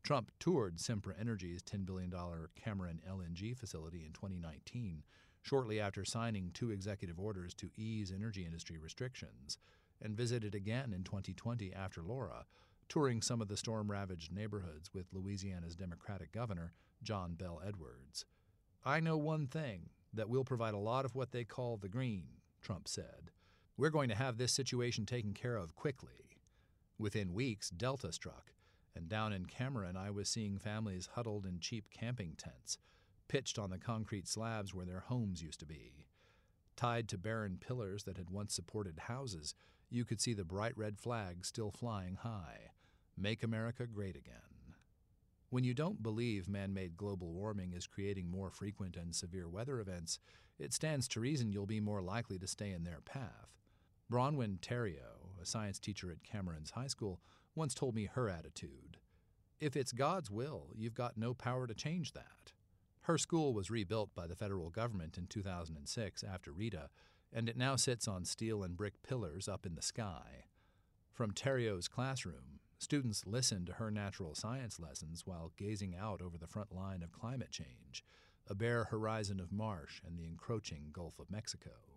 Trump 0.03 0.31
toured 0.39 0.77
Sempra 0.77 1.19
Energy's 1.19 1.63
$10 1.63 1.87
billion 1.87 2.13
Cameron 2.63 3.01
LNG 3.11 3.57
facility 3.57 4.05
in 4.05 4.13
2019, 4.13 5.03
shortly 5.41 5.81
after 5.81 6.05
signing 6.05 6.51
two 6.53 6.71
executive 6.71 7.19
orders 7.19 7.55
to 7.55 7.71
ease 7.75 8.13
energy 8.15 8.45
industry 8.45 8.77
restrictions, 8.77 9.57
and 10.03 10.15
visited 10.15 10.55
again 10.55 10.93
in 10.93 11.05
2020 11.05 11.73
after 11.73 12.03
Laura, 12.03 12.45
touring 12.87 13.23
some 13.23 13.41
of 13.41 13.49
the 13.49 13.57
storm 13.57 13.91
ravaged 13.91 14.31
neighborhoods 14.31 14.93
with 14.93 15.07
Louisiana's 15.11 15.75
Democratic 15.75 16.33
governor, 16.33 16.75
John 17.03 17.33
Bel 17.33 17.63
Edwards. 17.67 18.27
I 18.85 19.01
know 19.01 19.17
one 19.17 19.47
thing 19.47 19.89
that 20.13 20.29
we'll 20.29 20.45
provide 20.45 20.75
a 20.75 20.79
lot 20.79 21.07
of 21.07 21.15
what 21.15 21.33
they 21.33 21.45
call 21.45 21.79
the 21.79 21.89
green, 21.89 22.27
Trump 22.61 22.89
said. 22.89 23.31
We're 23.77 23.91
going 23.91 24.09
to 24.09 24.15
have 24.15 24.39
this 24.39 24.53
situation 24.53 25.05
taken 25.05 25.33
care 25.35 25.57
of 25.57 25.75
quickly. 25.75 26.39
Within 26.97 27.35
weeks, 27.35 27.71
Delta 27.71 28.13
struck, 28.13 28.53
and 28.95 29.09
down 29.09 29.33
in 29.33 29.47
Cameron, 29.47 29.97
I 29.97 30.13
was 30.13 30.29
seeing 30.29 30.59
families 30.59 31.09
huddled 31.15 31.45
in 31.45 31.59
cheap 31.59 31.91
camping 31.91 32.35
tents, 32.39 32.79
pitched 33.27 33.59
on 33.59 33.71
the 33.71 33.79
concrete 33.79 34.29
slabs 34.29 34.73
where 34.73 34.87
their 34.87 35.01
homes 35.01 35.43
used 35.43 35.59
to 35.59 35.67
be. 35.67 36.07
Tied 36.77 37.09
to 37.09 37.19
barren 37.19 37.59
pillars 37.59 38.05
that 38.05 38.17
had 38.17 38.31
once 38.31 38.55
supported 38.55 39.01
houses, 39.01 39.57
you 39.91 40.05
could 40.05 40.21
see 40.21 40.35
the 40.35 40.45
bright 40.45 40.77
red 40.79 40.97
flag 40.97 41.45
still 41.45 41.73
flying 41.73 42.15
high 42.15 42.71
Make 43.17 43.43
America 43.43 43.89
Great 43.89 44.15
Again. 44.15 44.77
When 45.51 45.65
you 45.65 45.75
don't 45.75 46.01
believe 46.01 46.49
man 46.49 46.73
made 46.75 46.97
global 46.97 47.33
warming 47.33 47.73
is 47.73 47.89
creating 47.89 48.31
more 48.31 48.51
frequent 48.51 48.97
and 48.97 49.13
severe 49.15 49.49
weather 49.49 49.81
events, 49.81 50.21
it 50.61 50.73
stands 50.73 51.09
to 51.09 51.21
reason 51.21 51.51
you'll 51.51 51.67
be 51.67 51.81
more 51.81 52.03
likely 52.03 52.39
to 52.39 52.47
stay 52.47 52.71
in 52.71 52.85
their 52.85 53.01
path. 53.01 53.64
Bronwyn 54.11 54.59
Theriot, 54.61 55.41
a 55.43 55.47
science 55.47 55.79
teacher 55.79 56.11
at 56.11 56.23
Cameron's 56.23 56.73
High 56.73 56.89
School, 56.89 57.21
once 57.55 57.75
told 57.75 57.95
me 57.95 58.09
her 58.13 58.29
attitude. 58.29 58.99
If 59.61 59.77
it's 59.77 59.93
God's 59.93 60.31
will, 60.31 60.69
you've 60.75 60.95
got 60.95 61.17
no 61.17 61.33
power 61.33 61.67
to 61.67 61.75
change 61.75 62.13
that. 62.13 62.53
Her 63.03 63.17
school 63.17 63.55
was 63.55 63.71
rebuilt 63.71 64.15
by 64.15 64.27
the 64.27 64.37
federal 64.37 64.69
government 64.69 65.17
in 65.17 65.27
2006 65.27 66.23
after 66.23 66.53
Rita, 66.53 66.91
and 67.33 67.49
it 67.49 67.57
now 67.57 67.77
sits 67.77 68.07
on 68.07 68.25
steel 68.25 68.63
and 68.63 68.77
brick 68.77 69.03
pillars 69.03 69.49
up 69.49 69.65
in 69.65 69.75
the 69.75 69.83
sky. 69.83 70.47
From 71.13 71.33
Theriot's 71.33 71.89
classroom, 71.89 72.61
students 72.79 73.27
listen 73.27 73.65
to 73.65 73.75
her 73.75 73.91
natural 73.91 74.35
science 74.35 74.79
lessons 74.79 75.23
while 75.25 75.53
gazing 75.57 75.95
out 75.95 76.21
over 76.21 76.37
the 76.37 76.47
front 76.47 76.75
line 76.75 77.03
of 77.03 77.13
climate 77.13 77.51
change, 77.51 78.05
a 78.49 78.55
bare 78.55 78.85
horizon 78.85 79.41
of 79.41 79.51
marsh 79.51 80.03
and 80.07 80.19
the 80.19 80.27
encroaching 80.27 80.91
Gulf 80.93 81.19
of 81.19 81.31
Mexico. 81.31 81.94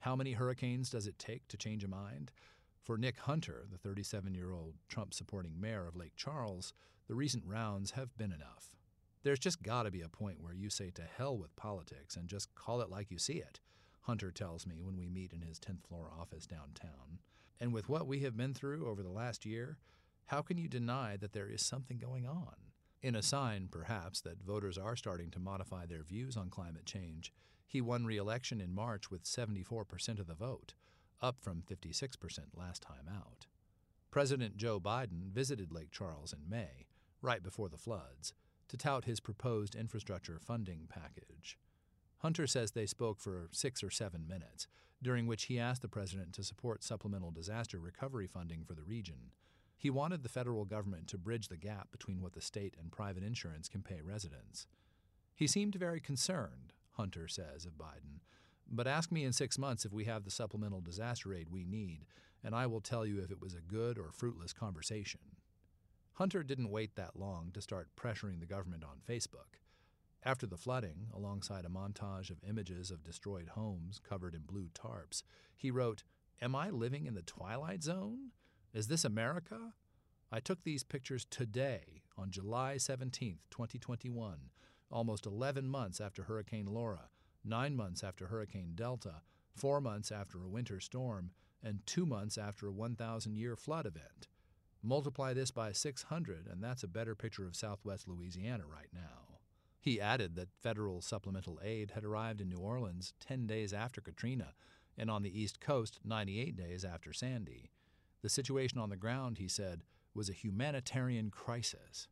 How 0.00 0.14
many 0.14 0.32
hurricanes 0.32 0.90
does 0.90 1.08
it 1.08 1.18
take 1.18 1.48
to 1.48 1.56
change 1.56 1.82
a 1.82 1.88
mind? 1.88 2.30
For 2.84 2.96
Nick 2.96 3.18
Hunter, 3.18 3.66
the 3.70 3.78
37 3.78 4.32
year 4.32 4.52
old 4.52 4.74
Trump 4.88 5.12
supporting 5.12 5.60
mayor 5.60 5.86
of 5.86 5.96
Lake 5.96 6.14
Charles, 6.16 6.72
the 7.08 7.16
recent 7.16 7.44
rounds 7.44 7.92
have 7.92 8.16
been 8.16 8.32
enough. 8.32 8.76
There's 9.24 9.40
just 9.40 9.62
got 9.62 9.82
to 9.82 9.90
be 9.90 10.02
a 10.02 10.08
point 10.08 10.40
where 10.40 10.54
you 10.54 10.70
say 10.70 10.90
to 10.90 11.02
hell 11.02 11.36
with 11.36 11.56
politics 11.56 12.16
and 12.16 12.28
just 12.28 12.54
call 12.54 12.80
it 12.80 12.90
like 12.90 13.10
you 13.10 13.18
see 13.18 13.38
it. 13.38 13.58
Hunter 14.02 14.30
tells 14.30 14.66
me 14.66 14.80
when 14.80 14.96
we 14.96 15.08
meet 15.08 15.32
in 15.32 15.42
his 15.42 15.58
10th 15.58 15.82
floor 15.88 16.10
office 16.18 16.46
downtown. 16.46 17.18
And 17.60 17.74
with 17.74 17.88
what 17.88 18.06
we 18.06 18.20
have 18.20 18.36
been 18.36 18.54
through 18.54 18.88
over 18.88 19.02
the 19.02 19.10
last 19.10 19.44
year, 19.44 19.78
how 20.26 20.42
can 20.42 20.56
you 20.56 20.68
deny 20.68 21.16
that 21.16 21.32
there 21.32 21.48
is 21.48 21.60
something 21.60 21.98
going 21.98 22.24
on? 22.24 22.54
In 23.02 23.16
a 23.16 23.22
sign, 23.22 23.68
perhaps, 23.70 24.20
that 24.20 24.42
voters 24.42 24.78
are 24.78 24.96
starting 24.96 25.30
to 25.32 25.40
modify 25.40 25.86
their 25.86 26.04
views 26.04 26.36
on 26.36 26.50
climate 26.50 26.86
change, 26.86 27.32
he 27.68 27.82
won 27.82 28.06
re 28.06 28.16
election 28.16 28.60
in 28.62 28.74
March 28.74 29.10
with 29.10 29.24
74% 29.24 30.18
of 30.18 30.26
the 30.26 30.34
vote, 30.34 30.72
up 31.20 31.36
from 31.38 31.62
56% 31.62 32.38
last 32.56 32.82
time 32.82 33.06
out. 33.14 33.46
President 34.10 34.56
Joe 34.56 34.80
Biden 34.80 35.30
visited 35.30 35.70
Lake 35.70 35.90
Charles 35.90 36.32
in 36.32 36.48
May, 36.48 36.86
right 37.20 37.42
before 37.42 37.68
the 37.68 37.76
floods, 37.76 38.32
to 38.68 38.78
tout 38.78 39.04
his 39.04 39.20
proposed 39.20 39.74
infrastructure 39.74 40.38
funding 40.40 40.88
package. 40.88 41.58
Hunter 42.18 42.46
says 42.46 42.70
they 42.70 42.86
spoke 42.86 43.20
for 43.20 43.48
six 43.52 43.82
or 43.82 43.90
seven 43.90 44.26
minutes, 44.26 44.66
during 45.02 45.26
which 45.26 45.44
he 45.44 45.58
asked 45.58 45.82
the 45.82 45.88
president 45.88 46.32
to 46.32 46.42
support 46.42 46.82
supplemental 46.82 47.30
disaster 47.30 47.78
recovery 47.78 48.26
funding 48.26 48.64
for 48.64 48.74
the 48.74 48.82
region. 48.82 49.32
He 49.76 49.90
wanted 49.90 50.22
the 50.22 50.28
federal 50.28 50.64
government 50.64 51.06
to 51.08 51.18
bridge 51.18 51.48
the 51.48 51.56
gap 51.58 51.90
between 51.92 52.22
what 52.22 52.32
the 52.32 52.40
state 52.40 52.74
and 52.80 52.90
private 52.90 53.22
insurance 53.22 53.68
can 53.68 53.82
pay 53.82 54.00
residents. 54.02 54.66
He 55.34 55.46
seemed 55.46 55.76
very 55.76 56.00
concerned, 56.00 56.72
Hunter 56.98 57.28
says 57.28 57.64
of 57.64 57.78
Biden, 57.78 58.18
but 58.68 58.88
ask 58.88 59.12
me 59.12 59.24
in 59.24 59.32
six 59.32 59.56
months 59.56 59.84
if 59.84 59.92
we 59.92 60.04
have 60.04 60.24
the 60.24 60.30
supplemental 60.30 60.80
disaster 60.80 61.32
aid 61.32 61.48
we 61.48 61.64
need, 61.64 62.04
and 62.42 62.54
I 62.54 62.66
will 62.66 62.80
tell 62.80 63.06
you 63.06 63.20
if 63.20 63.30
it 63.30 63.40
was 63.40 63.54
a 63.54 63.60
good 63.60 63.98
or 63.98 64.10
fruitless 64.12 64.52
conversation. 64.52 65.20
Hunter 66.14 66.42
didn't 66.42 66.70
wait 66.70 66.96
that 66.96 67.16
long 67.16 67.50
to 67.54 67.62
start 67.62 67.88
pressuring 67.96 68.40
the 68.40 68.46
government 68.46 68.82
on 68.82 69.00
Facebook. 69.08 69.60
After 70.24 70.46
the 70.46 70.56
flooding, 70.56 71.06
alongside 71.14 71.64
a 71.64 71.68
montage 71.68 72.30
of 72.30 72.42
images 72.46 72.90
of 72.90 73.04
destroyed 73.04 73.50
homes 73.50 74.00
covered 74.00 74.34
in 74.34 74.42
blue 74.42 74.68
tarps, 74.74 75.22
he 75.56 75.70
wrote, 75.70 76.02
Am 76.42 76.56
I 76.56 76.70
living 76.70 77.06
in 77.06 77.14
the 77.14 77.22
Twilight 77.22 77.84
Zone? 77.84 78.32
Is 78.74 78.88
this 78.88 79.04
America? 79.04 79.74
I 80.32 80.40
took 80.40 80.64
these 80.64 80.82
pictures 80.82 81.24
today, 81.30 82.02
on 82.16 82.32
July 82.32 82.76
17, 82.76 83.38
2021, 83.50 84.50
almost 84.90 85.26
11 85.26 85.68
months 85.68 86.00
after 86.00 86.24
Hurricane 86.24 86.66
Laura, 86.66 87.08
nine 87.44 87.76
months 87.76 88.02
after 88.02 88.26
Hurricane 88.26 88.72
Delta, 88.74 89.22
four 89.54 89.80
months 89.80 90.10
after 90.12 90.42
a 90.42 90.48
winter 90.48 90.80
storm, 90.80 91.30
and 91.62 91.80
two 91.86 92.06
months 92.06 92.38
after 92.38 92.68
a 92.68 92.72
1,000 92.72 93.36
year 93.36 93.56
flood 93.56 93.86
event. 93.86 94.28
Multiply 94.82 95.34
this 95.34 95.50
by 95.50 95.72
600, 95.72 96.46
and 96.46 96.62
that's 96.62 96.84
a 96.84 96.88
better 96.88 97.14
picture 97.14 97.46
of 97.46 97.56
southwest 97.56 98.06
Louisiana 98.06 98.64
right 98.66 98.88
now. 98.92 99.38
He 99.80 100.00
added 100.00 100.36
that 100.36 100.52
federal 100.62 101.00
supplemental 101.00 101.60
aid 101.62 101.92
had 101.92 102.04
arrived 102.04 102.40
in 102.40 102.48
New 102.48 102.58
Orleans 102.58 103.14
10 103.20 103.46
days 103.46 103.72
after 103.72 104.00
Katrina 104.00 104.54
and 104.96 105.10
on 105.10 105.22
the 105.22 105.40
East 105.40 105.60
Coast 105.60 106.00
98 106.04 106.56
days 106.56 106.84
after 106.84 107.12
Sandy. 107.12 107.70
The 108.22 108.28
situation 108.28 108.78
on 108.78 108.90
the 108.90 108.96
ground, 108.96 109.38
he 109.38 109.48
said, 109.48 109.82
was 110.14 110.28
a 110.28 110.32
humanitarian 110.32 111.30
crisis. 111.30 112.08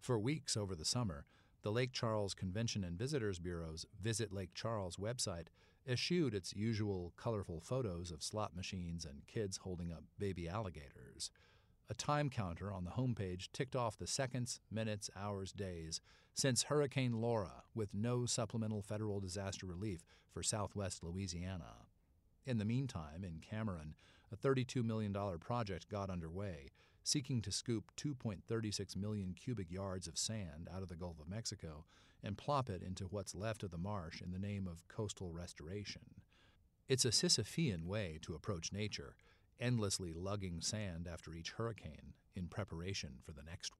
For 0.00 0.18
weeks 0.18 0.56
over 0.56 0.74
the 0.74 0.84
summer, 0.84 1.24
the 1.68 1.72
Lake 1.74 1.92
Charles 1.92 2.32
Convention 2.32 2.82
and 2.82 2.98
Visitors 2.98 3.38
Bureau's 3.38 3.84
Visit 4.00 4.32
Lake 4.32 4.54
Charles 4.54 4.96
website 4.96 5.48
eschewed 5.86 6.32
its 6.32 6.56
usual 6.56 7.12
colorful 7.18 7.60
photos 7.60 8.10
of 8.10 8.22
slot 8.22 8.56
machines 8.56 9.04
and 9.04 9.26
kids 9.26 9.58
holding 9.58 9.92
up 9.92 10.02
baby 10.18 10.48
alligators. 10.48 11.30
A 11.90 11.92
time 11.92 12.30
counter 12.30 12.72
on 12.72 12.84
the 12.84 12.92
homepage 12.92 13.52
ticked 13.52 13.76
off 13.76 13.98
the 13.98 14.06
seconds, 14.06 14.60
minutes, 14.70 15.10
hours, 15.14 15.52
days 15.52 16.00
since 16.32 16.62
Hurricane 16.62 17.20
Laura, 17.20 17.64
with 17.74 17.92
no 17.92 18.24
supplemental 18.24 18.80
federal 18.80 19.20
disaster 19.20 19.66
relief 19.66 20.06
for 20.32 20.42
southwest 20.42 21.04
Louisiana. 21.04 21.84
In 22.46 22.56
the 22.56 22.64
meantime, 22.64 23.24
in 23.24 23.40
Cameron, 23.40 23.94
a 24.32 24.36
$32 24.38 24.82
million 24.82 25.14
project 25.38 25.90
got 25.90 26.08
underway, 26.08 26.70
seeking 27.08 27.40
to 27.40 27.50
scoop 27.50 27.90
2.36 27.96 28.94
million 28.94 29.34
cubic 29.34 29.70
yards 29.70 30.06
of 30.06 30.18
sand 30.18 30.68
out 30.74 30.82
of 30.82 30.88
the 30.88 30.94
Gulf 30.94 31.18
of 31.18 31.26
Mexico 31.26 31.86
and 32.22 32.36
plop 32.36 32.68
it 32.68 32.82
into 32.82 33.04
what's 33.04 33.34
left 33.34 33.62
of 33.62 33.70
the 33.70 33.78
marsh 33.78 34.20
in 34.20 34.30
the 34.30 34.38
name 34.38 34.68
of 34.68 34.86
coastal 34.88 35.32
restoration. 35.32 36.02
It's 36.86 37.06
a 37.06 37.10
Sisyphean 37.10 37.84
way 37.84 38.18
to 38.22 38.34
approach 38.34 38.74
nature, 38.74 39.16
endlessly 39.58 40.12
lugging 40.12 40.60
sand 40.60 41.08
after 41.10 41.32
each 41.32 41.52
hurricane 41.52 42.12
in 42.36 42.48
preparation 42.48 43.14
for 43.24 43.32
the 43.32 43.42
next 43.42 43.72
one. 43.72 43.78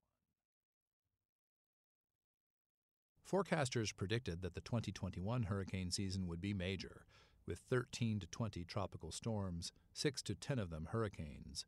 Forecasters 3.44 3.94
predicted 3.94 4.40
that 4.40 4.54
the 4.54 4.62
2021 4.62 5.42
hurricane 5.42 5.90
season 5.90 6.26
would 6.28 6.40
be 6.40 6.54
major, 6.54 7.02
with 7.46 7.58
13 7.58 8.20
to 8.20 8.26
20 8.26 8.64
tropical 8.64 9.12
storms, 9.12 9.70
6 9.92 10.22
to 10.22 10.34
10 10.34 10.58
of 10.58 10.70
them 10.70 10.88
hurricanes. 10.92 11.66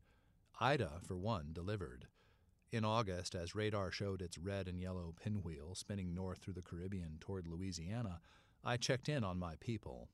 Ida, 0.62 1.00
for 1.02 1.16
one, 1.16 1.52
delivered. 1.54 2.06
In 2.70 2.84
August, 2.84 3.34
as 3.34 3.54
radar 3.54 3.90
showed 3.90 4.20
its 4.20 4.36
red 4.36 4.68
and 4.68 4.78
yellow 4.78 5.14
pinwheel 5.20 5.74
spinning 5.74 6.14
north 6.14 6.38
through 6.38 6.52
the 6.52 6.62
Caribbean 6.62 7.16
toward 7.18 7.46
Louisiana, 7.46 8.20
I 8.62 8.76
checked 8.76 9.08
in 9.08 9.24
on 9.24 9.38
my 9.38 9.54
people. 9.58 10.10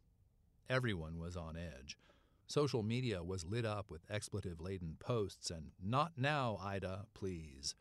Everyone 0.70 1.18
was 1.18 1.36
on 1.36 1.56
edge. 1.56 1.98
Social 2.46 2.84
media 2.84 3.24
was 3.24 3.44
lit 3.44 3.64
up 3.64 3.90
with 3.90 4.06
expletive 4.08 4.60
laden 4.60 4.96
posts 5.00 5.50
and, 5.50 5.72
Not 5.82 6.12
now, 6.16 6.58
Ida, 6.62 7.06
please. 7.12 7.74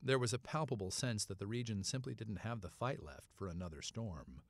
There 0.00 0.18
was 0.18 0.32
a 0.32 0.38
palpable 0.38 0.92
sense 0.92 1.24
that 1.24 1.40
the 1.40 1.48
region 1.48 1.82
simply 1.82 2.14
didn't 2.14 2.40
have 2.40 2.60
the 2.60 2.70
fight 2.70 3.02
left 3.02 3.32
for 3.34 3.48
another 3.48 3.82
storm. 3.82 4.42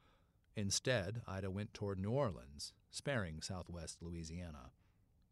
Instead, 0.55 1.23
Ida 1.27 1.51
went 1.51 1.73
toward 1.73 1.99
New 1.99 2.11
Orleans, 2.11 2.75
sparing 2.91 3.41
southwest 3.41 4.03
Louisiana. 4.03 4.73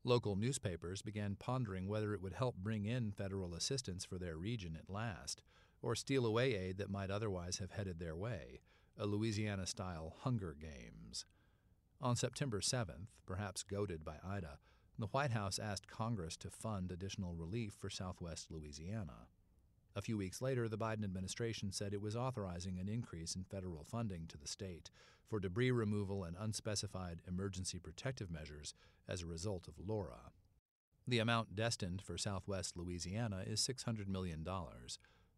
Local 0.06 0.36
newspapers 0.36 1.00
began 1.00 1.34
pondering 1.34 1.88
whether 1.88 2.12
it 2.12 2.20
would 2.20 2.34
help 2.34 2.56
bring 2.56 2.84
in 2.84 3.10
federal 3.10 3.54
assistance 3.54 4.04
for 4.04 4.18
their 4.18 4.36
region 4.36 4.76
at 4.76 4.90
last, 4.92 5.40
or 5.80 5.94
steal 5.94 6.26
away 6.26 6.54
aid 6.54 6.76
that 6.76 6.90
might 6.90 7.10
otherwise 7.10 7.56
have 7.56 7.70
headed 7.70 7.98
their 7.98 8.14
way, 8.14 8.60
a 8.98 9.06
Louisiana 9.06 9.66
style 9.66 10.14
Hunger 10.20 10.54
Games. 10.60 11.24
On 12.02 12.16
September 12.16 12.60
7th, 12.60 13.08
perhaps 13.24 13.62
goaded 13.62 14.04
by 14.04 14.16
Ida, 14.22 14.58
the 14.98 15.06
White 15.06 15.30
House 15.30 15.58
asked 15.58 15.88
Congress 15.88 16.36
to 16.36 16.50
fund 16.50 16.92
additional 16.92 17.34
relief 17.34 17.72
for 17.72 17.88
southwest 17.88 18.50
Louisiana. 18.50 19.28
A 19.96 20.02
few 20.02 20.16
weeks 20.16 20.42
later, 20.42 20.68
the 20.68 20.78
Biden 20.78 21.04
administration 21.04 21.70
said 21.70 21.94
it 21.94 22.02
was 22.02 22.16
authorizing 22.16 22.78
an 22.78 22.88
increase 22.88 23.36
in 23.36 23.44
federal 23.44 23.84
funding 23.84 24.26
to 24.28 24.36
the 24.36 24.48
state 24.48 24.90
for 25.24 25.38
debris 25.38 25.70
removal 25.70 26.24
and 26.24 26.36
unspecified 26.38 27.20
emergency 27.28 27.78
protective 27.78 28.30
measures 28.30 28.74
as 29.08 29.22
a 29.22 29.26
result 29.26 29.68
of 29.68 29.74
Laura. 29.78 30.32
The 31.06 31.20
amount 31.20 31.54
destined 31.54 32.02
for 32.02 32.18
southwest 32.18 32.76
Louisiana 32.76 33.44
is 33.46 33.60
$600 33.60 34.08
million, 34.08 34.44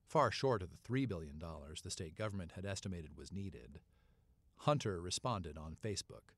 far 0.07 0.31
short 0.31 0.63
of 0.63 0.71
the 0.71 0.89
$3 0.89 1.09
billion 1.09 1.43
the 1.83 1.91
state 1.91 2.15
government 2.15 2.53
had 2.53 2.65
estimated 2.65 3.17
was 3.17 3.33
needed. 3.33 3.81
Hunter 4.61 5.01
responded 5.01 5.59
on 5.59 5.77
Facebook 5.83 6.33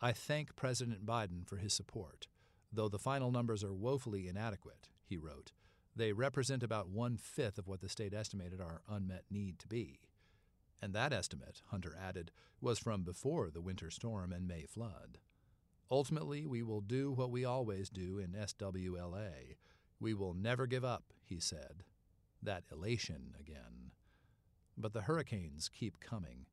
I 0.00 0.12
thank 0.12 0.56
President 0.56 1.06
Biden 1.06 1.46
for 1.46 1.56
his 1.56 1.72
support. 1.72 2.26
Though 2.72 2.88
the 2.88 2.98
final 2.98 3.30
numbers 3.30 3.62
are 3.62 3.72
woefully 3.72 4.26
inadequate, 4.26 4.88
he 5.04 5.16
wrote, 5.16 5.52
they 5.94 6.12
represent 6.12 6.62
about 6.62 6.88
one 6.88 7.16
fifth 7.16 7.58
of 7.58 7.68
what 7.68 7.80
the 7.80 7.88
state 7.88 8.14
estimated 8.14 8.60
our 8.60 8.82
unmet 8.88 9.24
need 9.30 9.58
to 9.58 9.68
be. 9.68 10.00
And 10.80 10.94
that 10.94 11.12
estimate, 11.12 11.62
Hunter 11.70 11.96
added, 12.00 12.32
was 12.60 12.78
from 12.78 13.02
before 13.02 13.50
the 13.50 13.60
winter 13.60 13.90
storm 13.90 14.32
and 14.32 14.48
May 14.48 14.64
flood. 14.64 15.18
Ultimately, 15.90 16.46
we 16.46 16.62
will 16.62 16.80
do 16.80 17.12
what 17.12 17.30
we 17.30 17.44
always 17.44 17.90
do 17.90 18.18
in 18.18 18.32
SWLA. 18.32 19.56
We 20.00 20.14
will 20.14 20.34
never 20.34 20.66
give 20.66 20.84
up, 20.84 21.04
he 21.22 21.38
said. 21.38 21.84
That 22.42 22.64
elation 22.72 23.34
again. 23.38 23.92
But 24.76 24.94
the 24.94 25.02
hurricanes 25.02 25.68
keep 25.68 26.00
coming. 26.00 26.46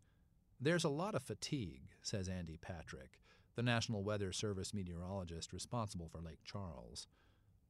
There's 0.59 0.83
a 0.83 0.89
lot 0.89 1.15
of 1.15 1.23
fatigue, 1.23 1.89
says 2.01 2.27
Andy 2.27 2.57
Patrick, 2.57 3.21
the 3.55 3.63
National 3.63 4.03
Weather 4.03 4.33
Service 4.33 4.73
meteorologist 4.73 5.53
responsible 5.53 6.09
for 6.09 6.21
Lake 6.21 6.43
Charles. 6.43 7.07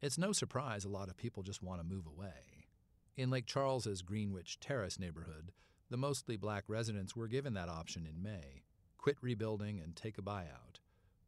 It's 0.01 0.17
no 0.17 0.31
surprise 0.31 0.85
a 0.85 0.89
lot 0.89 1.09
of 1.09 1.17
people 1.17 1.43
just 1.43 1.61
want 1.61 1.81
to 1.81 1.87
move 1.87 2.07
away. 2.07 2.67
In 3.17 3.29
Lake 3.29 3.45
Charles's 3.45 4.01
Greenwich 4.01 4.57
Terrace 4.61 4.97
neighborhood, 4.97 5.51
the 5.89 5.97
mostly 5.97 6.37
black 6.37 6.63
residents 6.69 7.17
were 7.17 7.27
given 7.27 7.53
that 7.55 7.67
option 7.67 8.05
in 8.05 8.23
May 8.23 8.63
quit 8.97 9.17
rebuilding 9.21 9.79
and 9.79 9.95
take 9.95 10.17
a 10.17 10.21
buyout. 10.21 10.79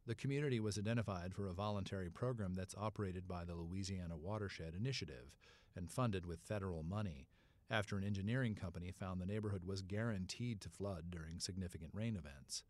The 0.06 0.16
community 0.16 0.60
was 0.60 0.78
identified 0.78 1.34
for 1.34 1.48
a 1.48 1.54
voluntary 1.54 2.10
program 2.10 2.56
that's 2.56 2.76
operated 2.78 3.28
by 3.28 3.44
the 3.44 3.56
Louisiana 3.56 4.18
Watershed 4.18 4.74
Initiative 4.74 5.36
and 5.76 5.92
funded 5.92 6.26
with 6.26 6.42
federal 6.42 6.84
money 6.84 7.28
after 7.70 7.98
an 7.98 8.04
engineering 8.04 8.56
company 8.56 8.92
found 8.92 9.20
the 9.20 9.26
neighborhood 9.26 9.64
was 9.66 9.82
guaranteed 9.82 10.60
to 10.62 10.70
flood 10.70 11.06
during 11.10 11.40
significant 11.40 11.92
rain 11.94 12.16
events. 12.16 12.64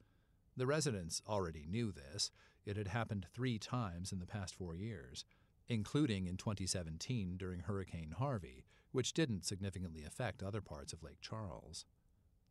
The 0.57 0.67
residents 0.67 1.21
already 1.27 1.65
knew 1.67 1.91
this. 1.91 2.31
It 2.65 2.77
had 2.77 2.87
happened 2.87 3.25
three 3.33 3.57
times 3.57 4.11
in 4.11 4.19
the 4.19 4.27
past 4.27 4.55
four 4.55 4.75
years 4.75 5.25
including 5.71 6.27
in 6.27 6.35
2017 6.35 7.37
during 7.37 7.61
Hurricane 7.61 8.13
Harvey, 8.19 8.65
which 8.91 9.13
didn't 9.13 9.45
significantly 9.45 10.03
affect 10.03 10.43
other 10.43 10.59
parts 10.59 10.91
of 10.91 11.01
Lake 11.01 11.21
Charles. 11.21 11.85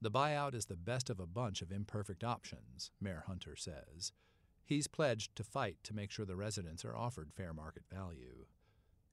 The 0.00 0.10
buyout 0.10 0.54
is 0.54 0.64
the 0.64 0.74
best 0.74 1.10
of 1.10 1.20
a 1.20 1.26
bunch 1.26 1.60
of 1.60 1.70
imperfect 1.70 2.24
options, 2.24 2.90
Mayor 2.98 3.24
Hunter 3.26 3.56
says. 3.56 4.12
He's 4.64 4.86
pledged 4.86 5.36
to 5.36 5.44
fight 5.44 5.76
to 5.82 5.94
make 5.94 6.10
sure 6.10 6.24
the 6.24 6.34
residents 6.34 6.82
are 6.82 6.96
offered 6.96 7.30
fair 7.30 7.52
market 7.52 7.82
value. 7.92 8.46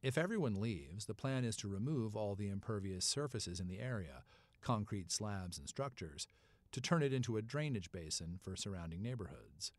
If 0.02 0.17
everyone 0.17 0.62
leaves, 0.62 1.06
the 1.06 1.13
plan 1.13 1.43
is 1.43 1.58
to 1.58 1.67
remove 1.67 2.15
all 2.15 2.36
the 2.36 2.48
impervious 2.48 3.04
surfaces 3.04 3.60
in 3.60 3.67
the 3.67 3.82
area, 3.82 4.24
concrete 4.62 5.12
slabs 5.12 5.58
and 5.58 5.67
structures, 5.67 6.28
to 6.72 6.80
turn 6.80 7.04
it 7.04 7.12
into 7.12 7.36
a 7.36 7.41
drainage 7.41 7.91
basin 7.91 8.39
for 8.41 8.56
surrounding 8.56 9.02
neighborhoods. 9.02 9.74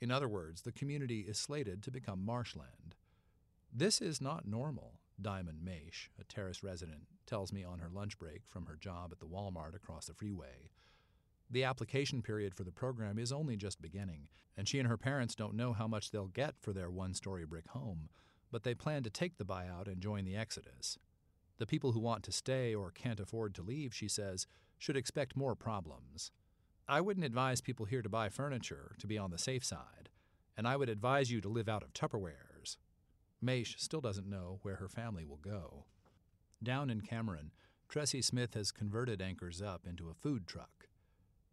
In 0.00 0.12
other 0.12 0.28
words, 0.28 0.62
the 0.62 0.70
community 0.70 1.22
is 1.22 1.40
slated 1.40 1.82
to 1.82 1.90
become 1.90 2.24
marshland. 2.24 2.94
This 3.76 4.00
is 4.00 4.20
not 4.20 4.46
normal, 4.46 5.00
Diamond 5.20 5.58
Maish, 5.60 6.08
a 6.20 6.22
terrace 6.22 6.62
resident, 6.62 7.08
tells 7.26 7.52
me 7.52 7.64
on 7.64 7.80
her 7.80 7.88
lunch 7.88 8.16
break 8.20 8.42
from 8.46 8.66
her 8.66 8.76
job 8.76 9.10
at 9.10 9.18
the 9.18 9.26
Walmart 9.26 9.74
across 9.74 10.06
the 10.06 10.14
freeway. 10.14 10.70
The 11.50 11.64
application 11.64 12.22
period 12.22 12.54
for 12.54 12.62
the 12.62 12.70
program 12.70 13.18
is 13.18 13.32
only 13.32 13.56
just 13.56 13.82
beginning, 13.82 14.28
and 14.56 14.68
she 14.68 14.78
and 14.78 14.86
her 14.86 14.96
parents 14.96 15.34
don't 15.34 15.56
know 15.56 15.72
how 15.72 15.88
much 15.88 16.12
they'll 16.12 16.28
get 16.28 16.54
for 16.60 16.72
their 16.72 16.88
one 16.88 17.14
story 17.14 17.44
brick 17.44 17.66
home, 17.66 18.10
but 18.52 18.62
they 18.62 18.76
plan 18.76 19.02
to 19.02 19.10
take 19.10 19.38
the 19.38 19.44
buyout 19.44 19.88
and 19.88 20.00
join 20.00 20.24
the 20.24 20.36
exodus. 20.36 20.96
The 21.58 21.66
people 21.66 21.90
who 21.90 22.00
want 22.00 22.22
to 22.24 22.32
stay 22.32 22.76
or 22.76 22.92
can't 22.92 23.18
afford 23.18 23.56
to 23.56 23.62
leave, 23.62 23.92
she 23.92 24.06
says, 24.06 24.46
should 24.78 24.96
expect 24.96 25.36
more 25.36 25.56
problems. 25.56 26.30
I 26.86 27.00
wouldn't 27.00 27.26
advise 27.26 27.60
people 27.60 27.86
here 27.86 28.02
to 28.02 28.08
buy 28.08 28.28
furniture 28.28 28.94
to 29.00 29.08
be 29.08 29.18
on 29.18 29.32
the 29.32 29.38
safe 29.38 29.64
side, 29.64 30.10
and 30.56 30.68
I 30.68 30.76
would 30.76 30.88
advise 30.88 31.32
you 31.32 31.40
to 31.40 31.48
live 31.48 31.68
out 31.68 31.82
of 31.82 31.92
Tupperwares. 31.92 32.43
Maish 33.44 33.78
still 33.78 34.00
doesn't 34.00 34.28
know 34.28 34.58
where 34.62 34.76
her 34.76 34.88
family 34.88 35.24
will 35.24 35.38
go. 35.38 35.84
Down 36.62 36.88
in 36.88 37.02
Cameron, 37.02 37.50
Tressie 37.90 38.24
Smith 38.24 38.54
has 38.54 38.72
converted 38.72 39.20
Anchors 39.20 39.60
Up 39.60 39.86
into 39.86 40.08
a 40.08 40.14
food 40.14 40.46
truck. 40.46 40.88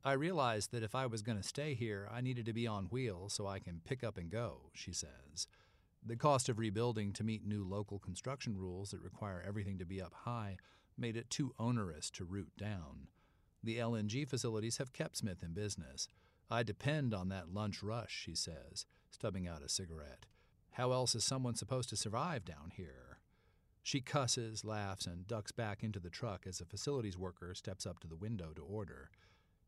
I 0.03 0.13
realized 0.13 0.71
that 0.71 0.83
if 0.83 0.95
I 0.95 1.05
was 1.05 1.21
going 1.21 1.37
to 1.37 1.47
stay 1.47 1.75
here, 1.75 2.09
I 2.11 2.21
needed 2.21 2.45
to 2.47 2.53
be 2.53 2.65
on 2.65 2.85
wheels 2.85 3.33
so 3.33 3.45
I 3.45 3.59
can 3.59 3.81
pick 3.85 4.03
up 4.03 4.17
and 4.17 4.31
go, 4.31 4.71
she 4.73 4.93
says. 4.93 5.47
The 6.03 6.15
cost 6.15 6.49
of 6.49 6.57
rebuilding 6.57 7.13
to 7.13 7.23
meet 7.23 7.45
new 7.45 7.63
local 7.63 7.99
construction 7.99 8.57
rules 8.57 8.89
that 8.89 9.01
require 9.01 9.43
everything 9.45 9.77
to 9.77 9.85
be 9.85 10.01
up 10.01 10.13
high 10.13 10.57
made 10.97 11.15
it 11.15 11.29
too 11.29 11.53
onerous 11.59 12.09
to 12.11 12.25
root 12.25 12.49
down. 12.57 13.07
The 13.63 13.77
LNG 13.77 14.27
facilities 14.27 14.77
have 14.77 14.93
kept 14.93 15.17
Smith 15.17 15.43
in 15.43 15.53
business. 15.53 16.07
I 16.49 16.63
depend 16.63 17.13
on 17.13 17.29
that 17.29 17.53
lunch 17.53 17.83
rush, 17.83 18.23
she 18.25 18.33
says, 18.33 18.87
stubbing 19.11 19.47
out 19.47 19.61
a 19.61 19.69
cigarette. 19.69 20.25
How 20.75 20.93
else 20.93 21.15
is 21.15 21.23
someone 21.25 21.55
supposed 21.55 21.89
to 21.89 21.97
survive 21.97 22.45
down 22.45 22.71
here? 22.73 23.19
She 23.83 23.99
cusses, 23.99 24.63
laughs, 24.63 25.05
and 25.05 25.27
ducks 25.27 25.51
back 25.51 25.83
into 25.83 25.99
the 25.99 26.09
truck 26.09 26.45
as 26.47 26.61
a 26.61 26.65
facilities 26.65 27.17
worker 27.17 27.53
steps 27.53 27.85
up 27.85 27.99
to 27.99 28.07
the 28.07 28.15
window 28.15 28.53
to 28.55 28.61
order. 28.61 29.09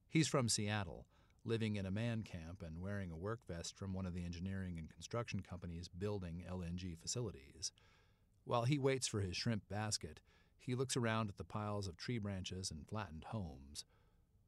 He's 0.07 0.29
from 0.29 0.47
Seattle, 0.47 1.05
living 1.43 1.75
in 1.75 1.85
a 1.85 1.91
man 1.91 2.23
camp 2.23 2.63
and 2.65 2.79
wearing 2.79 3.11
a 3.11 3.17
work 3.17 3.41
vest 3.47 3.75
from 3.75 3.93
one 3.93 4.05
of 4.05 4.13
the 4.13 4.23
engineering 4.23 4.77
and 4.79 4.89
construction 4.89 5.41
companies 5.41 5.89
building 5.89 6.45
LNG 6.49 6.97
facilities. 6.97 7.73
While 8.45 8.63
he 8.63 8.77
waits 8.77 9.07
for 9.07 9.19
his 9.19 9.35
shrimp 9.35 9.67
basket, 9.67 10.21
he 10.57 10.75
looks 10.75 10.95
around 10.95 11.29
at 11.29 11.37
the 11.37 11.43
piles 11.43 11.87
of 11.87 11.97
tree 11.97 12.17
branches 12.17 12.71
and 12.71 12.87
flattened 12.87 13.25
homes. 13.25 13.83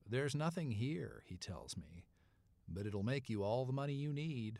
There's 0.08 0.36
nothing 0.36 0.72
here, 0.72 1.24
he 1.26 1.36
tells 1.36 1.76
me, 1.76 2.06
but 2.68 2.86
it'll 2.86 3.04
make 3.04 3.30
you 3.30 3.44
all 3.44 3.66
the 3.66 3.74
money 3.74 3.94
you 3.94 4.14
need. 4.14 4.60